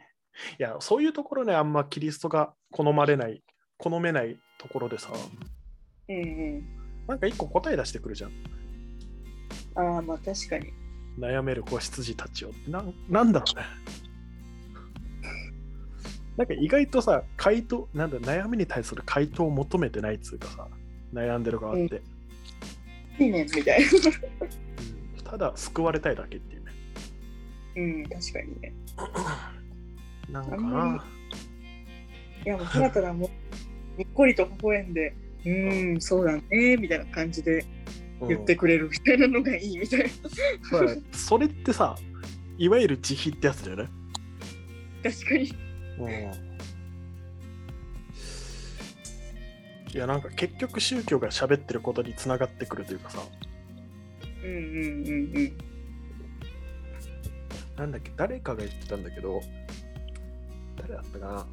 [0.57, 3.43] やそういうところねあんまキリストが好まれない
[3.77, 5.11] 好めないところでさ。
[6.09, 6.63] うんうん。
[7.07, 8.31] なんか一個答え出してくるじゃん。
[9.75, 10.71] ああまあ確かに。
[11.19, 13.63] 悩める子羊たちをってなんなんだろうね。
[16.37, 20.67] なんか意外とさ回答なんだ悩みに対する回答を求めてないっつうかさ
[21.13, 22.01] 悩んでる側って、
[23.19, 23.89] いいねみたいうん。
[25.23, 26.52] ただ救われたいだけっていう
[27.75, 28.73] うん確かにね。
[30.29, 31.05] なんかな。
[32.45, 33.29] いやもうただただもう
[33.97, 37.65] にっこりと微笑んでうーんそうだねみたいな感じで
[38.27, 40.05] 言ってくれるみたいなのがいいみたいな、
[40.79, 41.95] うんまあそれってさ
[42.57, 43.89] いわゆる慈悲ってやつだよね、
[45.03, 45.45] 確かに。
[49.93, 53.19] いやなんか結局宗教が喋ってることにつながってくるというかさ。
[54.43, 55.72] うんうんうんうん
[57.77, 59.41] なんだっけ誰かが言ってたんだけど
[60.77, 61.47] 誰だったかな。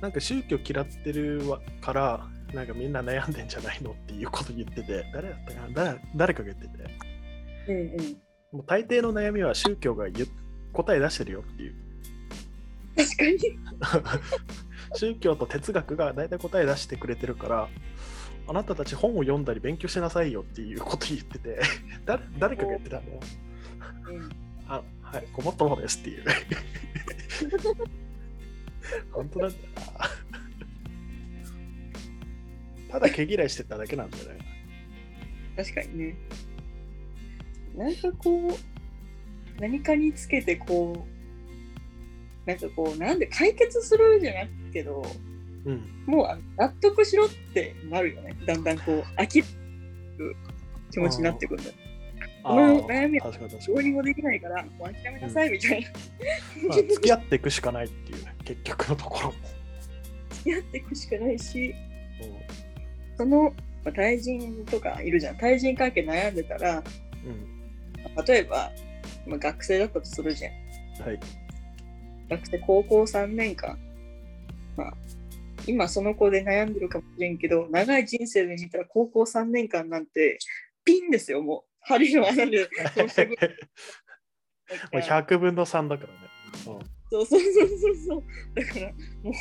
[0.00, 5.68] なんか宗教嫌ってるわからなんかみんな悩んでんじゃないのっていうこと言ってて誰だったかな。
[5.74, 6.72] 誰誰かが言ってて。
[7.68, 8.16] うんうん。
[8.52, 10.28] もう大抵の悩みは宗教が言う
[10.72, 11.74] 答え出してるよっていう。
[12.96, 13.38] 確かに。
[14.96, 17.68] 宗教と哲学が大体答え出してくれてるから
[18.46, 21.60] あなたたち本を読んだり勉強しなさいよっていうこと言ってて
[22.06, 23.20] 誰誰かが言ってたんだよ。
[24.08, 26.24] うんあはいごもっともですっていう
[29.12, 29.62] 本当なんだよ
[29.98, 30.10] な
[32.90, 34.48] ただ毛嫌いしてただけなんだよね
[35.58, 36.14] 確かにね。
[37.76, 41.04] なんかこう、何かにつけてこ
[42.46, 45.02] う、なんかこう、なんで解決するじゃなくけど、
[45.64, 48.36] うんもう納得しろってなるよね。
[48.46, 49.46] だんだんこう、飽きる
[50.92, 51.76] 気持ちになってくるんだよ。
[52.48, 55.88] あこのー悩みは確かに確かどうにもできないから、もう諦めなさいみたいな。
[56.62, 59.34] に、まあ、付き合っていくしかないっていうね結局のところ、
[60.30, 63.42] 付き合っていくしかないし、うその、
[63.84, 65.36] まあ対人とかいるじゃん。
[65.36, 68.24] 対人関係悩んでたら、んうん。
[68.24, 68.70] 例えば、
[69.26, 70.52] まあ、学生だったとするじゃん。
[71.06, 71.20] はい。
[72.28, 73.78] 学生高校3年間、
[74.76, 74.92] まあ、
[75.66, 80.38] 今その子で悩んでるかもしれんけど長い人生で見たら高校3年間なんて
[80.84, 82.68] ピンですよもう針の穴で
[84.92, 86.18] もう100分の3だからね、
[86.64, 88.24] そうそうそうそうそう。
[88.54, 89.34] だからもう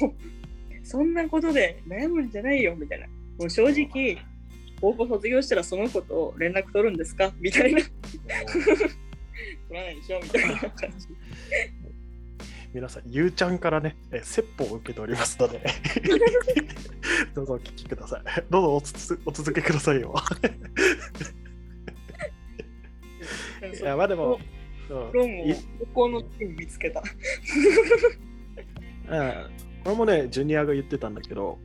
[0.85, 3.07] そんなことで悩むんじゃないよみたいな。
[3.07, 4.17] もう正直
[4.79, 7.33] 高校卒業したらその子と連絡取るんですか？
[7.39, 7.81] みたいな。
[7.83, 7.91] 取
[9.71, 11.07] らないでしょみたいな感じ。
[12.73, 15.61] 皆さん、ゆうちゃんからね、え説法を受けておりますので、
[17.33, 18.21] どうぞお聞きください。
[18.49, 20.13] どうぞおつつお続けくださいよ。
[23.61, 24.39] いや、まあでも、
[24.89, 24.93] う。
[24.93, 27.01] ん論をい高校の時に見つけた。
[29.09, 29.33] うん。
[29.83, 31.59] これもね、ジュニアが言ってたんだけど、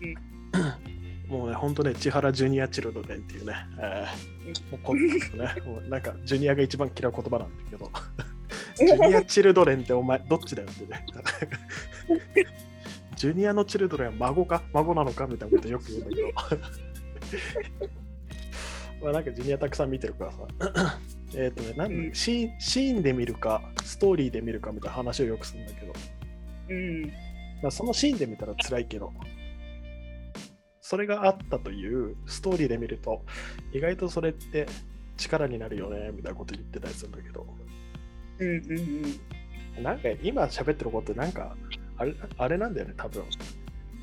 [1.28, 5.02] もうね、本当ね、千原ジュニアチルドレンっていうね、えー、もうね、
[5.64, 7.90] もうなんか、ジュニアが一番嫌う言葉なんだけど、
[8.76, 11.04] ジュニアチルドレンってお前、どっちだよってね。
[13.16, 14.62] ジュニアのチルドレンは孫か？
[14.72, 16.32] 孫なのかみたいなことよく言うんだけど。
[19.04, 20.38] まあなんかジュニアたくさん見てるからさ。
[21.34, 25.92] えっとね、なんうんシーン、シーンで見るか、ストーリーで見るかみたいな話をよくするんだけど、
[26.70, 27.02] うん。
[27.62, 29.12] まあ、そのシーンで見たら辛いけど、
[30.80, 33.24] それがあったというストーリーで見ると、
[33.72, 34.66] 意外とそれって
[35.16, 37.46] 力になるよねみたいなこと言ってたりするんだけど、
[38.38, 38.54] うんうん
[39.76, 39.82] うん。
[39.84, 41.56] なんか今喋ってることなんか
[41.96, 43.22] あれあれなんだよね、多分。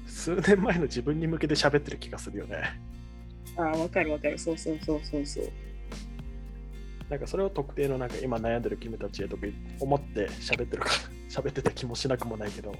[0.05, 2.79] 数年前の自分に向けて喋ってる気がするよね。
[3.57, 4.37] ああ、わかるわかる。
[4.37, 5.51] そうそうそうそうそう。
[7.09, 9.43] なんかそれを特定のなんか今悩んでる君たちへとか
[9.79, 10.93] 思って喋ってるから、
[11.29, 12.75] 喋ってた気もしなくもないけど、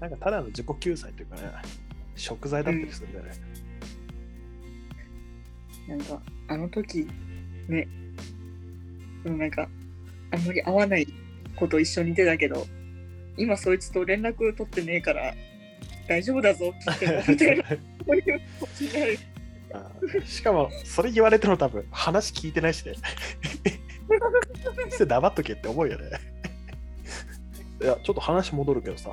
[0.00, 1.42] なんかただの自己救済というかね、
[2.14, 3.30] 食材だったりするんだよね。
[5.88, 7.08] なんか、あの時、
[7.68, 7.88] ね、
[9.24, 9.68] でもなんか、
[10.30, 11.06] あんまり会わない
[11.56, 12.66] 子と一緒にいてたけど、
[13.38, 15.34] 今そいつと連絡取ってねえから、
[16.06, 17.64] 大丈夫だぞって言っても、みたいな、
[18.04, 18.22] そういう
[18.76, 19.18] 気になる。
[20.24, 22.94] しかも、それ言われても多分話聞いてないしね。
[24.90, 26.10] それ黙っとけって思うよね。
[27.80, 29.10] いや、ちょっと話戻るけどさ、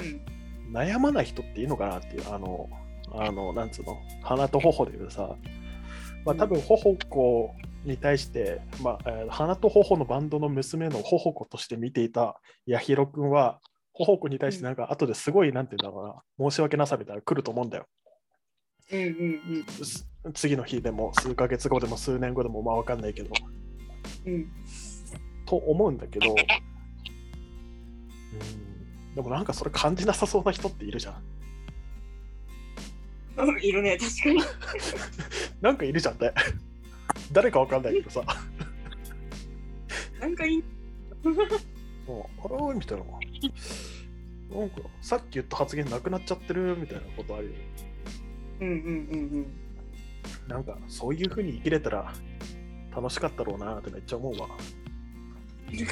[0.00, 0.74] うん。
[0.74, 2.68] 悩まない人っていいのかなっていう、あの、
[3.12, 5.36] あの、なんつうの、鼻と頬で言うとさ、
[6.24, 7.54] まあ多分、頬子
[7.84, 13.60] に対して、まあ、えー鼻と頬のバンドの娘の頬子として見ていた八尋君は、
[13.92, 17.86] 頬子に対してなんか後ですごい、なんていうんだろうな、申し訳なさみたいなの来ると思うんだよ。
[18.90, 23.30] うんうんす次の日でも数ヶ月後でも数年後でもまあわかんないけど。
[24.26, 24.34] うん。
[24.34, 24.52] うん。
[25.46, 26.30] と思うんだけど。
[26.30, 26.36] うん。
[29.14, 31.22] でもなんかそれ感じなさそうな人っているじゃん。
[33.62, 34.40] いるね、確かに。
[35.60, 36.32] なんかいるじゃんね
[37.32, 38.22] 誰かわかんないけどさ。
[40.20, 40.64] なんかいい。
[41.24, 43.04] あらみたいな。
[44.58, 46.76] なんかさっき言った発言なくなっちゃってる？
[46.76, 47.52] みたいなことあるよ
[48.60, 49.46] うんうんうん
[50.48, 52.12] なんかそういう風に生きれたら
[52.94, 54.48] 楽しかったろうなってめっちゃ思うわ
[55.70, 55.84] 意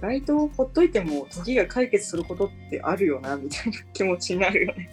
[0.00, 4.90] 外とほっといても時が解決することってあるよなみたいな気持ちになるよね。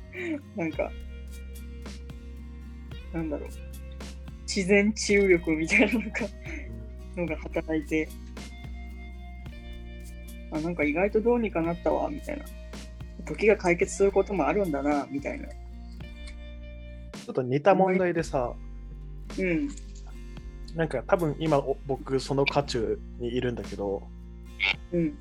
[0.56, 0.90] なんか、
[3.12, 3.48] なんだろう。
[4.46, 6.08] 自然治癒力みたいなのが
[7.16, 8.08] のが働いて、
[10.54, 12.44] あ、なんか意外とどうにかなったわみたいな。
[13.26, 15.48] 時が解決することもあるんだなみたいな。
[15.48, 18.52] ちょっと似た問題でさ、
[19.38, 19.68] うん。
[20.74, 24.02] なんか多分今お僕その渦中にいるんだけど、
[24.92, 25.16] うん。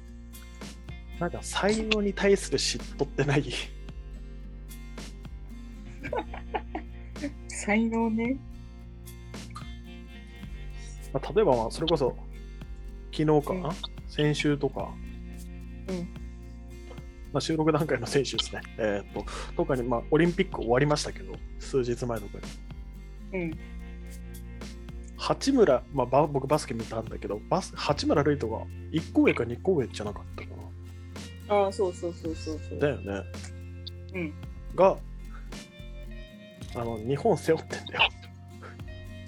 [1.20, 3.46] なんか才能に対する嫉妬ってない？
[7.48, 8.38] 才能ね。
[11.14, 12.18] まあ、例えばまあそれこそ
[13.16, 13.76] 昨日かな、うん
[14.10, 15.03] 先週とか、うん
[17.32, 19.26] まあ、収録段階の先週ですね、えーっと
[19.56, 22.38] とかにまあオリンピック終わりましたけど数日前とか
[23.34, 23.52] にうん。
[25.18, 30.50] 八村、まあ、バ僕バスケ見たんだけどバス八村塁とか1個上か2個上じゃなかったか
[31.64, 32.80] ああ、そうそうそうそうそう。
[32.80, 33.24] なだよね
[34.14, 34.34] うん。
[34.76, 34.98] が
[36.76, 38.02] あの日本背負ってんだよ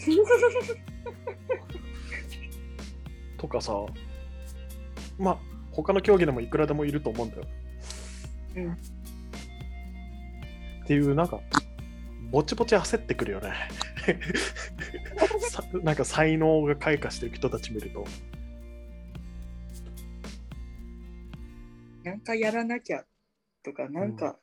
[3.38, 3.74] とかさ
[5.18, 5.38] まあ
[5.76, 7.44] 他の競技でもいくらでもいると思うんだよ。
[8.56, 8.78] うんっ
[10.88, 11.42] ていうなんか
[12.32, 13.52] ぼちぼち焦ってくるよね。
[15.50, 18.06] さなんか才能が開花してる人たち見ると。
[22.04, 23.04] なんかやらなきゃ
[23.64, 24.38] とか、なんか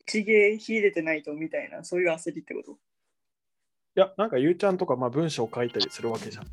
[0.00, 2.72] 一芸秀でてないとみたいな、そういう焦りってこと？
[2.72, 2.76] い
[4.00, 6.46] やなんかゆうちゃんとかまあ文章を書いたりするわけじゃん。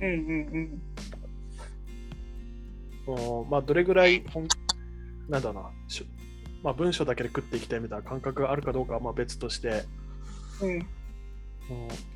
[0.00, 0.12] うんうんう
[0.58, 0.80] ん
[3.50, 4.48] まあどれぐらい本
[5.28, 6.06] なんだろうなし
[6.62, 9.84] まあ、文章だけで食っていきたいみたいな感覚があるかどうかはまあ別として、
[10.60, 10.68] うん。
[10.68, 10.74] うん。
[10.74, 10.86] うんい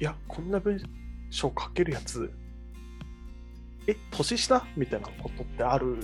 [0.01, 0.80] や、こんな文
[1.30, 2.32] 章書けるやつ、
[3.86, 4.66] え、年下？
[4.76, 5.97] みたいなことってある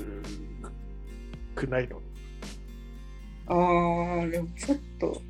[1.54, 2.00] くないの？
[3.48, 5.22] ああ、でもちょっと、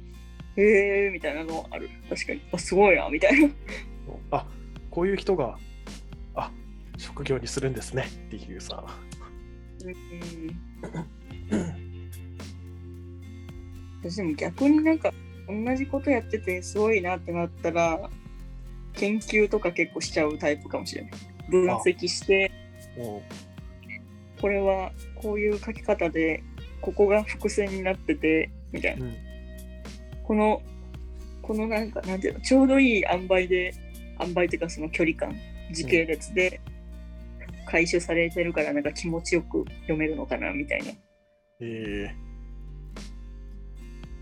[0.56, 1.88] へえみたいなのある。
[2.08, 2.42] 確かに。
[2.52, 3.48] あ、すごいな、みたいな。
[4.30, 4.46] あ
[4.90, 5.58] こういう人が、
[6.34, 6.50] あ
[6.98, 8.84] 職業にするんですねっていうさ。
[9.92, 11.76] うん。
[14.02, 15.12] 私でも逆になんか、
[15.48, 18.10] 同じことやっててすごいなってなったら、
[18.94, 21.12] 研究とか結構しちゃうタイプかもしれない。
[21.50, 22.50] 分析して、
[22.96, 23.22] も
[24.40, 26.42] これはこういう書き方で
[26.80, 29.16] ここが伏線になっててみたいなうん
[30.24, 30.62] この
[31.40, 33.72] このなんかなんていうのちょうどいい塩梅で
[34.20, 35.36] 塩梅っていうかその距離感
[35.72, 36.60] 時系列で
[37.66, 40.92] 回収されてるからなんか気持ちよく読めるのかなみたいな。
[41.60, 42.14] ええ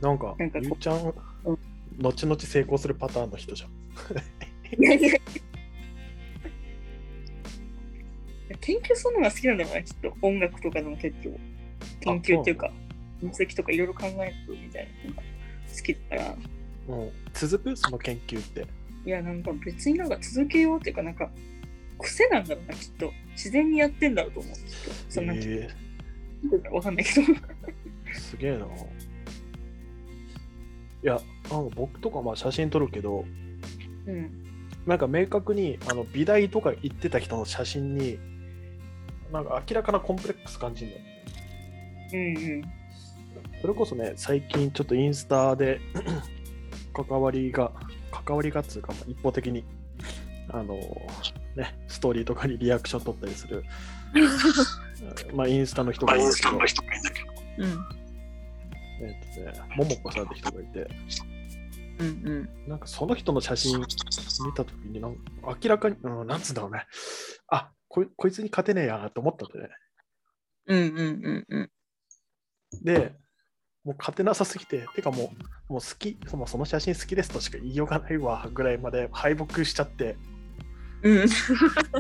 [0.01, 1.14] なんか、なんかゆうちゃん、
[1.45, 1.59] うん。
[2.03, 3.70] 後々成功するパターンの人じゃん。
[4.82, 5.18] いやいや。
[8.61, 10.14] 研究するのが好きなんだろうねきっと。
[10.22, 11.38] 音楽とかでも結構
[12.01, 12.72] 研究っていうか
[13.20, 16.36] 分析とかいろいろ考えるみたいなのが好きだから。
[16.88, 17.76] うん、続く？
[17.76, 18.66] その研究って。
[19.07, 21.30] いやなんか別になんか続けようっていうかなんか
[22.05, 23.12] 癖なんだろうなきっと。
[23.32, 24.52] 自然にやってんだろうと思う。
[24.52, 24.68] きっと
[25.09, 25.68] そんな、え
[26.70, 27.22] わかんないけど。
[28.11, 28.59] えすげえな。
[28.59, 28.66] い
[31.02, 33.24] や、あの僕とかまあ写真撮るけど、
[34.07, 34.44] うん。
[34.86, 38.18] なんか明確にあの美大とか行ってた人の写真に、
[39.32, 40.96] なんか明らかなコンプレックス感じるの。
[42.12, 42.62] うんうん。
[43.61, 45.80] それこそね、最近ちょっとインスタで
[46.92, 47.72] 関わりが、
[48.12, 49.64] 関わりがっつうか、まあ一方的に、
[50.50, 50.78] あの
[51.57, 53.64] ね、ストーリーとかにリアクション取ったりする、
[55.34, 56.59] まあインスタの人がいるんだけど、
[57.59, 58.05] うん。
[59.02, 60.88] えっとね、ももこさんって人がいて、
[61.98, 62.68] うんうん。
[62.68, 63.86] なんかその人の写真見
[64.55, 65.20] たときになんか、
[65.62, 66.86] 明らかに、うん、なんつうんだろうね、
[67.48, 69.68] あこいこいつに勝てねえやと思ったんでね。
[70.66, 71.70] うんうんうんうん。
[72.82, 73.14] で、
[73.84, 75.32] もう勝てなさすぎて、てかも
[75.68, 80.16] う、もう好き、そのその写真好きですとしか言いようがないわぐらいまで敗北しちゃって、
[81.05, 81.18] うん。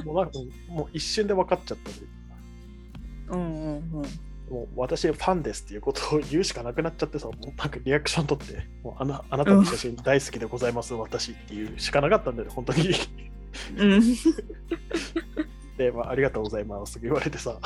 [0.04, 0.38] もうなんか
[0.68, 2.00] もう一瞬で分かっちゃったんで、
[3.28, 3.36] う。
[3.36, 4.06] んうんうん。
[4.50, 12.90] もう私ファンですっていうことを言うしかなくなっちゃってさ、もうなんかリアクション取って、もうあなあなたの写真大好きでございます、私っていうしかなかったんだよね、本当に。
[13.76, 14.02] うん。
[15.76, 17.58] で、まあ、ありがとうございますって言われてさ、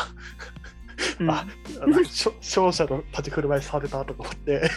[1.21, 1.27] うん。
[1.27, 4.71] 勝者の立ち振る舞いされたとか思って。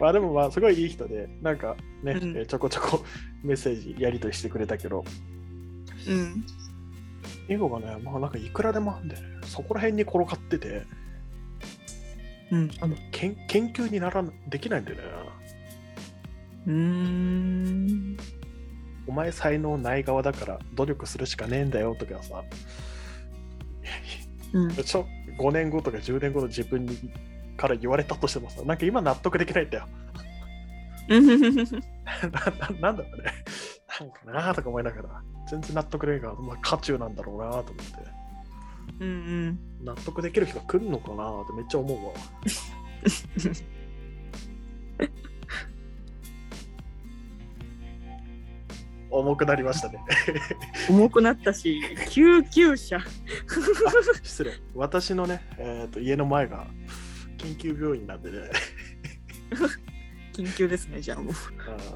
[0.00, 2.36] まあでもまあすごいいい人で、なんかね、うん。
[2.36, 3.04] えーちょこちょこ
[3.42, 5.04] メッセージやり取りしてくれたけど、
[6.08, 6.44] うん。
[7.48, 10.84] 英語がね、まあなんかいくらでもあるんで、ね、そこら辺に転がってて、
[12.50, 12.70] うん。
[12.80, 15.02] あの研研究にならんできないんだよね。
[16.66, 18.16] うん。
[19.06, 22.44] お前才能ない側だから努力するしかねえんだよとかさ、
[24.52, 24.70] うん。
[24.74, 25.06] ちょ
[25.38, 26.98] 5年後とか10年後の自分に
[27.58, 29.86] から言われたとしてもさ、なんか今納得できないんだよ。
[31.08, 33.32] うん なななんだろうね。
[34.00, 37.74] なんかなーとか思いながら、全然納得できないから、まあ、渦中なんだろうなと思って、
[39.00, 42.12] うん納得できる人が来るのかなってめっちゃ思うわ。
[49.10, 49.98] 重くなりましたね。
[50.88, 51.80] 重くなったし
[52.10, 52.98] 救急車
[54.22, 54.52] 失礼。
[54.74, 56.66] 私のね、えーと、家の前が
[57.38, 58.38] 緊急病院なんでね、
[60.32, 61.34] 緊急ですねじゃあもう。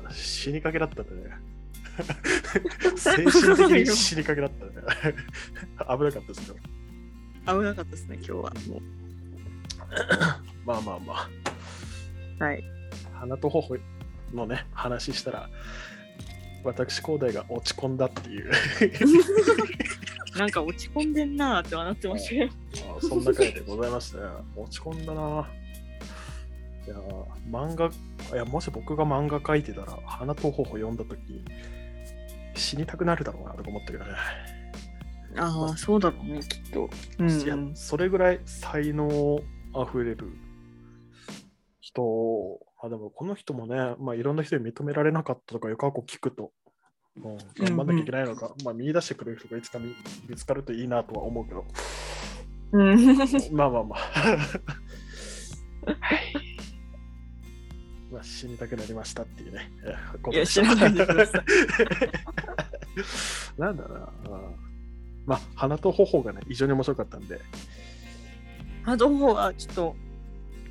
[0.05, 1.37] あー死にかけだったんでね。
[2.97, 4.73] 精神的に死にかけだったね、
[5.79, 6.57] 危なかったですよ。
[7.47, 8.39] 危なかったですね今日は。
[8.69, 8.83] も
[10.65, 11.31] まあまあまあ。
[12.41, 12.65] うはい。
[13.15, 13.79] 鼻と頬
[14.33, 15.51] のね話したら
[16.65, 18.51] 私広大が落ち込んだっていう。
[20.39, 22.49] なんか落ち込んでんなーって笑ってましたよ。
[22.49, 24.25] まあそんな回でございましたね
[24.57, 25.49] 落ち込んだな。
[26.85, 26.97] いや
[27.49, 27.91] 漫画
[28.35, 31.45] いやもし僕が漫画描いてたら鼻と頬読んだ時
[32.57, 34.11] 死にたくなるだろうなとか思ったけどね、
[35.37, 36.91] ああそうだろうねきっと。
[37.19, 39.41] うんいやそれぐらい才能
[39.75, 40.33] あふれる
[41.81, 46.51] 人あでもこの人もね、まあ、いろんな人に認められなかったとかいう過去聞くと、
[47.17, 49.95] うん、頑張んなきゃいけないのか、まあ見出してくれる人がいつか見
[50.29, 51.65] 見つかるといいなとは思うけど、
[52.73, 53.17] うん。
[53.53, 53.99] まあまあまあ。
[53.99, 54.35] は
[56.15, 56.35] い。
[58.11, 59.71] まあ、死にたくなりましたっていうね。
[60.33, 61.43] いやでした知らないでください
[63.59, 64.09] なんだろうな。
[64.37, 64.55] うん。
[65.25, 67.41] まあ、鼻と頬がね、異常に面白かったんで、
[68.85, 69.97] あどうはちょっと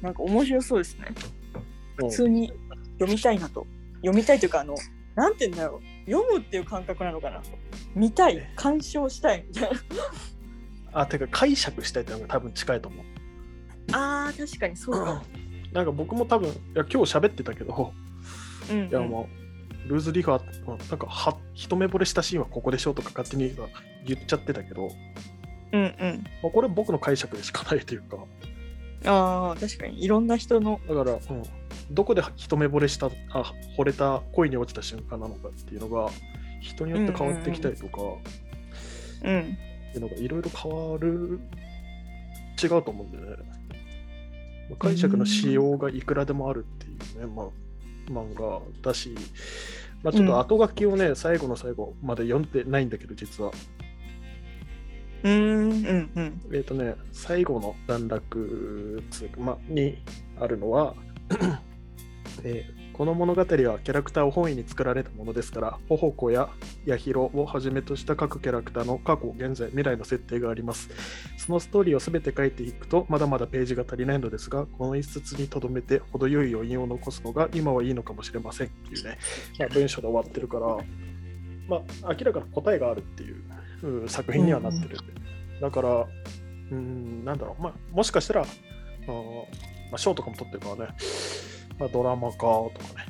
[0.02, 1.08] なんか面白そうですね。
[1.99, 2.10] うん。
[2.10, 2.52] 普通に
[2.99, 3.66] 読みたいなと。
[4.02, 4.76] 読みたいというかあの
[5.16, 6.12] なんて言うんだろう。
[6.12, 7.41] 読むっていう感覚なのかな。
[7.95, 8.52] 見たいえ？
[8.56, 9.70] 鑑賞したいみたい
[10.94, 13.92] あ、てか解釈したいってのが多分近いと思う。
[13.92, 15.22] なあー確かにそうかも、
[15.74, 17.94] なんか僕も多分、いや今日喋ってたけど、
[18.70, 18.89] うんうん。
[18.89, 19.30] いやも
[19.86, 23.56] う、ルーズリファー、うんなんかは一目惚れしたシーンはここでしょとか勝手に
[24.06, 24.89] 言っちゃってたけど、
[25.72, 26.24] うんうん。
[26.44, 28.18] まあ、これ僕の解釈でしかないというか、
[29.06, 30.80] ああ確かにいろんな人の。
[30.88, 31.44] だから、うん、
[31.89, 36.10] どこで一目惚れした、あ、惚れた、恋に落ちた瞬間なのかっていうのが、
[36.62, 38.02] 人によって変わってきたりとか、
[39.24, 39.58] うん
[39.92, 41.39] っていうのがいろいろ変わる、
[42.62, 43.44] 違うと思うんだよね。
[44.70, 47.48] まあ解釈の仕様がいくらでもあるっていうね、まあ、
[48.10, 49.14] 漫画だし、
[50.02, 53.52] まあ、ちょっと後書きをね、最後の最後まで読んでないんだけど、実は。
[55.24, 60.02] うんうんうんえっ、とね、最後の段落つま、に
[60.39, 60.96] あるのは、
[62.44, 66.49] えーこの物語はキャラクターを本意に作られたものですから、ほほこや
[66.86, 70.88] ヤヒロをはじめとした各キャラクターの過去、現在、未来の設定があります。
[71.36, 78.68] そのストーリーをすべて書いていくと、まだまだページが足りないのですが、この一節にとどめて程よい余韻を残すのが今はいいのかもしれません。
[78.68, 79.18] っていうね、
[79.58, 80.68] まあ、文章で終わってるから、
[81.68, 83.41] まあ、明らかな答えがあるっていう
[83.82, 84.99] うん作品にはなってる。
[85.60, 86.08] だから、
[86.72, 88.47] うん、なんだろう、まあ、もしかしたら、あー
[89.89, 90.93] まあ、賞とかも取ってるからね、
[91.82, 93.08] まあ、ドラマ化とかね、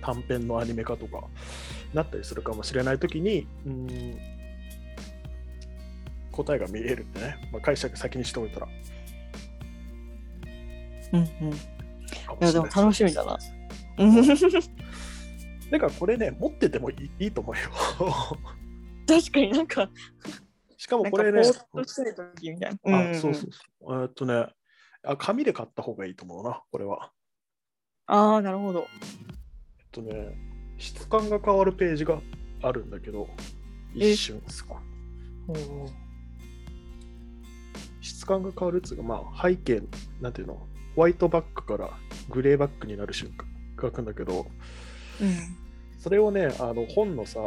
[0.00, 1.24] 短編のアニメ化とか
[1.92, 4.18] なったりするかもしれないときに、うん、
[6.32, 8.68] 答えが見えるんでね、まあ、解釈先にしておいたら。
[11.12, 11.26] うんうん。
[11.52, 11.56] い
[12.40, 13.36] や、でも楽しみだな。
[15.70, 17.62] だからこれね、持っててもいいいいと思うよ。
[19.06, 19.90] 確かになんか、
[20.78, 21.40] しかもこれね。
[21.40, 24.02] あ、そうそうそう。
[24.02, 24.46] えーっとね
[25.06, 27.12] あ、紙で買った方がいいと思うな、これは。
[28.06, 28.86] ああ、なるほど。
[29.78, 30.36] えっとね、
[30.78, 32.20] 質感が変わるページが
[32.62, 33.28] あるんだけど、
[33.96, 34.42] え一瞬。
[34.46, 34.76] 質感？
[38.42, 39.82] が変わるっつうか、まあ、背景、
[40.20, 40.54] なんていうの、
[40.96, 41.90] ホワイトバックから
[42.30, 43.46] グレーバックになる瞬間
[43.76, 44.46] がくんだけど、
[45.20, 45.36] うん。
[45.98, 47.40] それをね、あの本のさ、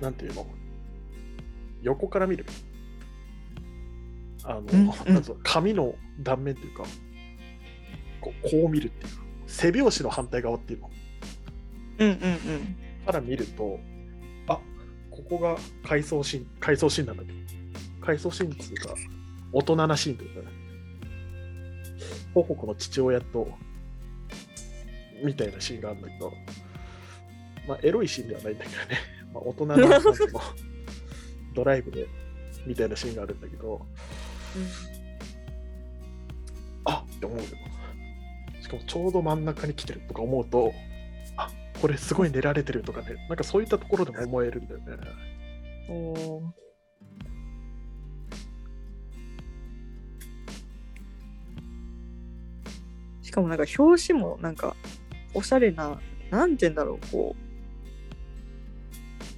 [0.00, 0.46] なんていうの、
[1.82, 2.44] 横から見る。
[4.44, 5.40] あの、うんうんなんつうの？
[5.42, 6.84] 紙の断面っていうか、
[8.20, 10.90] こうこう見るっていうか、背拍子の反対側っていうの。
[11.98, 12.76] うんうんうん。
[13.08, 13.80] から見ると、
[14.48, 14.60] あ
[15.10, 17.38] ここが回想シーン、回想シーンなんだけど、
[18.02, 18.94] 回想シーンっていうか、
[19.50, 20.56] 大人なシーンというかね、
[22.34, 23.48] ホホコの父親と、
[25.24, 26.32] みたいなシーンがあるんだけど、
[27.66, 28.98] まあ、エロいシーンではないんだけどね、
[29.32, 30.40] まあ、大人な なんつうの
[31.54, 32.06] ドライブで、
[32.66, 33.86] みたいなシーンがあるんだけど、
[36.84, 37.44] あって思うよ。
[38.68, 40.74] しかもちょうど真ん中に来てるとか思うと、
[41.38, 41.48] あ
[41.80, 44.84] これすごい練られてるとかね、なんかそういったところでも思えるんだよね。
[45.88, 46.42] おー
[53.22, 54.76] しかもなんか表紙もなんか
[55.32, 55.98] おしゃれな、
[56.30, 57.42] なんて言うんだろう、こう。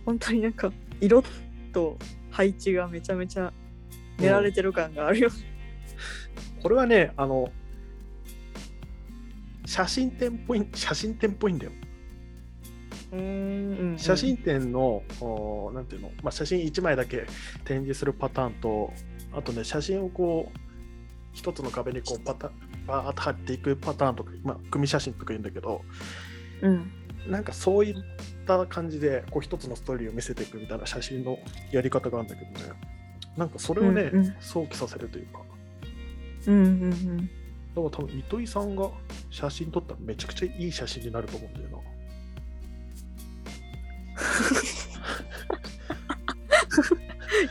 [0.04, 1.22] 本当になんか色
[1.72, 1.96] と
[2.32, 3.52] 配置がめちゃめちゃ
[4.18, 5.30] 練られてる感があるよ。
[6.62, 7.52] これはね、あの、
[9.70, 11.72] 写真展っぽい、写真展っぽいんだよ。
[13.12, 17.24] うーん写真展の、おなんていうの、まあ、写真1枚だけ
[17.64, 18.92] 展示するパターンと、
[19.32, 20.58] あとね、写真をこう、
[21.32, 22.50] 一つの壁にこうパタ
[22.84, 25.82] バーッと貼っていくパターンとか、まあ、組写真とか言うんだけど、
[26.62, 26.90] うん。
[27.28, 27.94] なんかそういっ
[28.48, 31.38] た感じで、こう一つのストーリーを見せていくみたいな写真の
[31.70, 32.74] やり方があるんだけどね、
[33.36, 35.42] なんかそれをね、うんうん想起させるというか、
[36.48, 37.30] うんうんうん。
[37.74, 38.90] だから多分糸井さんが
[39.30, 41.78] 写真撮ったらめちゃくちゃいい写真になると思うんだよな。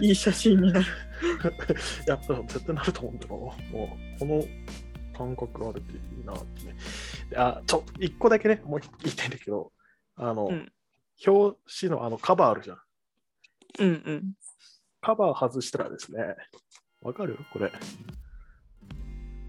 [0.01, 0.85] いい写真になる。
[0.85, 0.85] い
[2.07, 3.77] や、絶対なると思うんだよな。
[3.77, 4.43] もう、この
[5.17, 6.75] 感覚があるっていいなってね。
[7.29, 9.71] であ、ちょ、一個だけね、もう言いたいんだけど、
[10.15, 10.71] あの、うん
[11.27, 12.77] 表紙のあのカバーあるじゃん。
[13.79, 14.33] うんうん。
[15.01, 16.21] カバー外したらですね、
[17.01, 17.37] わかる？
[17.51, 17.73] これ。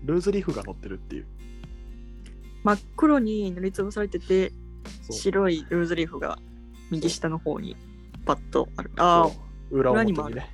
[0.05, 1.27] ルーズリーフが載ってるっていう。
[2.63, 4.53] 真っ黒に塗りつぶされてて、
[5.11, 6.39] 白いルーズリーフが
[6.91, 7.77] 右下の方に
[8.25, 8.91] パッとある。
[8.97, 9.31] あ
[9.71, 10.51] 裏表裏にもあるにね。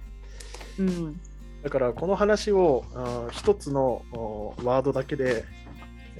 [0.78, 1.20] うん。
[1.62, 2.84] だからこの話を
[3.32, 5.44] 一つのおワードだけで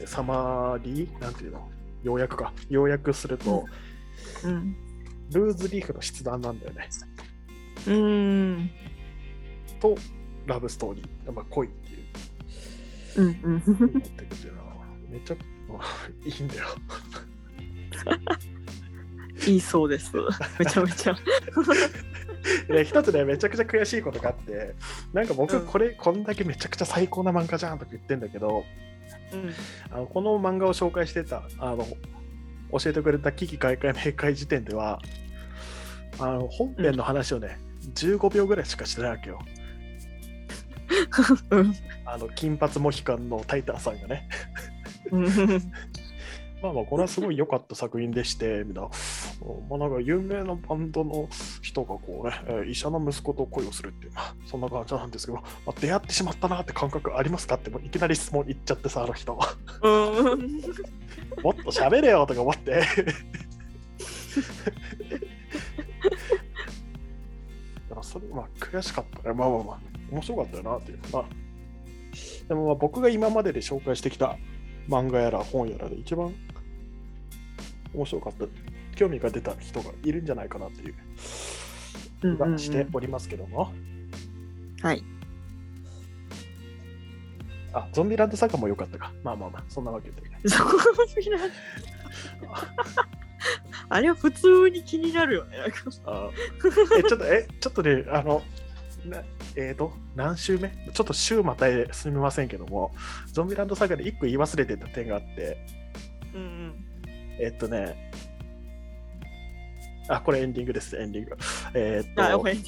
[0.06, 1.68] サマリーなんていうの？
[2.02, 3.64] 要約か要約すると、
[4.44, 4.76] うん。
[5.32, 6.88] ルーズリーフの筆談なんだよね
[7.86, 8.70] うーん。
[9.80, 9.96] と
[10.46, 12.04] ラブストーリー、まあ、恋っていう
[13.16, 13.62] うんうん。
[13.66, 14.74] 持ってくっていうのは
[15.08, 15.38] めちゃい
[16.28, 16.66] いんだよ
[19.46, 20.12] いいそうです。
[20.58, 21.16] めちゃめちゃ。
[22.68, 24.74] で一つねめちゃくちゃ悔しいことがあって
[25.12, 28.20] なんか僕うんこれ、こんだけめちゃくちゃ最高な漫画じゃんとか言ってん。
[28.20, 28.64] だけど
[29.32, 29.52] うん。
[29.90, 31.86] あのこの漫画を紹介してたあの
[32.72, 35.00] 教えてくれた危機開会明快時点では
[36.18, 37.58] あの本編の話をね、
[37.94, 39.38] 15秒ぐらいしかしてないわけよ
[42.04, 44.28] あの金髪モヒカンのタイタンさんがね
[45.10, 45.24] うん。
[46.62, 48.88] まあまあこれはすごい良かった作品でしてみたいな
[49.68, 51.28] まあ、なんか有名なバンドの
[51.60, 59.38] 人がこうね、えー医者の息子と恋をするっていう、まあそんな感じなんですけど、まあ、出会ってしまったなって感覚ありますかってもういきなり質問言っちゃってさ、あの人。
[59.82, 60.62] うん。
[61.42, 62.70] もっと喋れよとか思って。
[62.70, 62.86] だか
[67.96, 69.34] らそれまあ悔しかったね。
[69.34, 69.80] まあまあまあ、
[70.10, 70.98] 面白かったよなっていう。
[71.12, 71.24] まあ、
[72.48, 74.36] でもまあ僕が今までで紹介してきた
[74.88, 76.34] 漫画やら本やらで一番
[77.94, 78.46] 面白かった、
[78.96, 80.94] 興味が出た人がいるんじゃないかなっていう
[82.20, 83.72] 気がしておりますけども。
[84.82, 85.02] はい。
[87.72, 89.12] あ、ゾンビランドサガも良かったか。
[89.22, 90.48] まあまあまあ、そんなわけで。
[90.48, 91.38] そこが好きな
[93.88, 95.58] あれは普通に気になるよね。
[96.06, 96.30] あ
[96.98, 98.42] え、ちょっと、え、ちょっとね、あの、
[99.04, 99.22] な
[99.56, 100.68] えーと、何週目？
[100.92, 102.94] ちょっと週またいですみませんけども、
[103.32, 105.66] ゾンビランドサガで1個言い忘れてた点があって、
[106.34, 106.86] うんうん。
[107.40, 108.12] えっとね、
[110.08, 111.36] あ、これエンディングです、エンディング。
[111.74, 112.56] えーっと、はい。
[112.56, 112.60] い。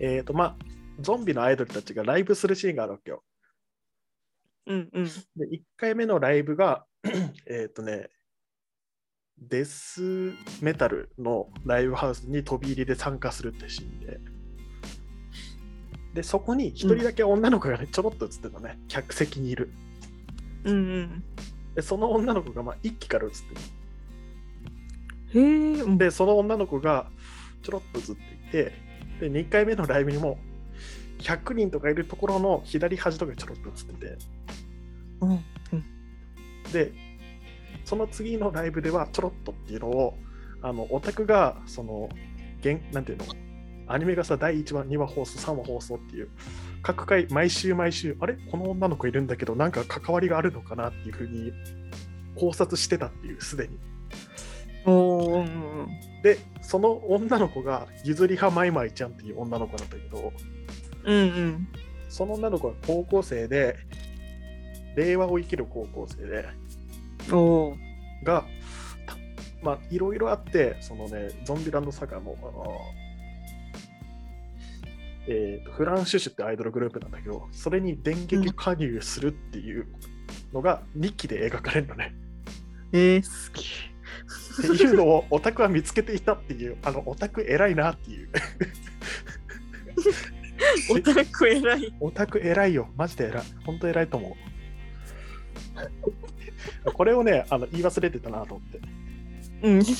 [0.00, 0.56] えーっと、まあ、
[1.00, 3.22] ゾンビのアイドルたちがライブするシーンがあるわけよ。
[4.66, 5.04] うんうん。
[5.04, 5.10] で、
[5.52, 6.86] 1回目のライブが、
[7.46, 8.08] えーっとね、
[9.40, 14.20] デスメタルのライブハウスに飛び入りで参加するってシーンで、
[16.14, 19.70] で、そこに一人だけ女の子がね、ちょろっと映ってたね、客席にいる。
[20.64, 21.24] うんうん。
[21.74, 23.30] で、その女の子がまあ1期から映っ
[25.32, 25.76] てへえ。
[25.78, 25.98] る。
[25.98, 27.10] で、その女の子が
[27.62, 28.72] ちょろっと映っていて、
[29.20, 30.38] で、2回目のライブにも
[31.20, 34.18] 100人とかいるところの左端とかにちょろっと映ってて、
[35.20, 35.44] うん。
[36.72, 36.92] で、
[37.90, 40.14] その次のライブではちょろっとっていうのを、
[40.62, 42.08] あの、オタクが、その、
[42.60, 43.24] 現なんていうの、
[43.88, 46.28] アニメがさ、第1話、2話放送、3話放送っていう、
[46.84, 48.34] 各回、毎週毎週、あれ？
[48.48, 51.52] この女の子いるんだけど、なんか関わりがあるのかなっていうふうに
[52.36, 53.76] 考察してたっていう、すでに。
[56.22, 60.32] で、その女の子が、ゆずりはまいまいちゃんっていう女の子なんだけど、
[61.06, 61.68] うんうん。
[62.08, 63.78] その女の子は高校生で、
[64.94, 66.46] 令和を生きる高校生で、
[68.24, 68.44] が、
[69.06, 69.16] た
[69.62, 72.80] まあ、いろいろあって、そのね、ゾンビランドサガの、あの
[75.26, 79.86] えーとフランシュシュってアイドルグループなんだけど、それに電撃加入するっていう
[80.52, 82.14] のが2期で描かれるのね。
[82.92, 83.90] えー、好き。
[84.60, 88.28] っていうのをオタクは見つけていたっていう、あの、オタク偉いなっていう。
[90.90, 91.94] オタク偉い。
[92.00, 92.90] オタク偉いよ。
[92.96, 93.44] マジで偉い。
[93.64, 94.32] 本当偉いと思う。
[96.84, 98.80] これをね、あの言い忘れてたなと思って。
[99.62, 99.80] うん。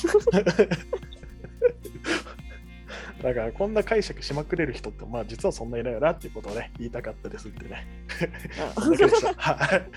[3.21, 7.85] だからこんな解釈しまくれる人って、まあ実はそんないないよなっていうことをね、言いたかったですってね。
[8.75, 9.33] そんだけでした。
[9.37, 9.81] はい。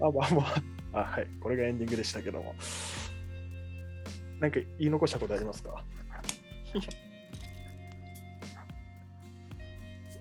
[0.00, 0.42] あ、まあま
[0.92, 1.26] あ、あ、はい。
[1.40, 2.54] これがエンディングでしたけども。
[4.40, 5.82] なんか言い残したことありますか？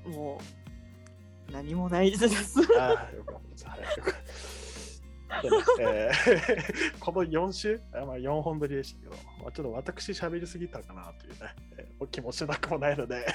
[0.05, 0.43] もう、
[1.51, 2.59] 何もないです。
[2.79, 3.67] ああ、よかった。
[3.77, 4.13] よかっ
[5.39, 11.39] たでねえーこの4週、あまあ、4本撮りでしたけど、まあ、ちょっと私喋りすぎたかなというね、
[11.77, 13.25] えー気もしなくもないので、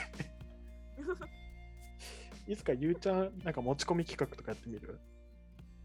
[2.48, 4.98] いつかゆうちゃん、なんか持ち込み企画とかやってみる？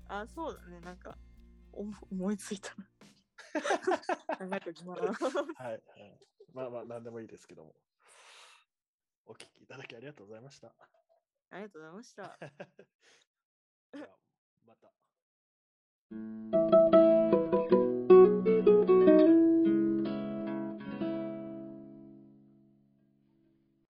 [0.08, 0.80] あ、そうだね。
[0.80, 1.18] なんか、
[1.74, 2.86] お思いついたな。
[4.50, 5.02] 考えときます。
[5.02, 5.12] はい、
[5.58, 5.82] はい。
[6.54, 7.76] まあまあ、なんでもいいですけども。
[9.26, 10.74] お聞きいただきありがとうございました。
[11.50, 12.38] ありがとうございました。
[14.66, 14.92] また。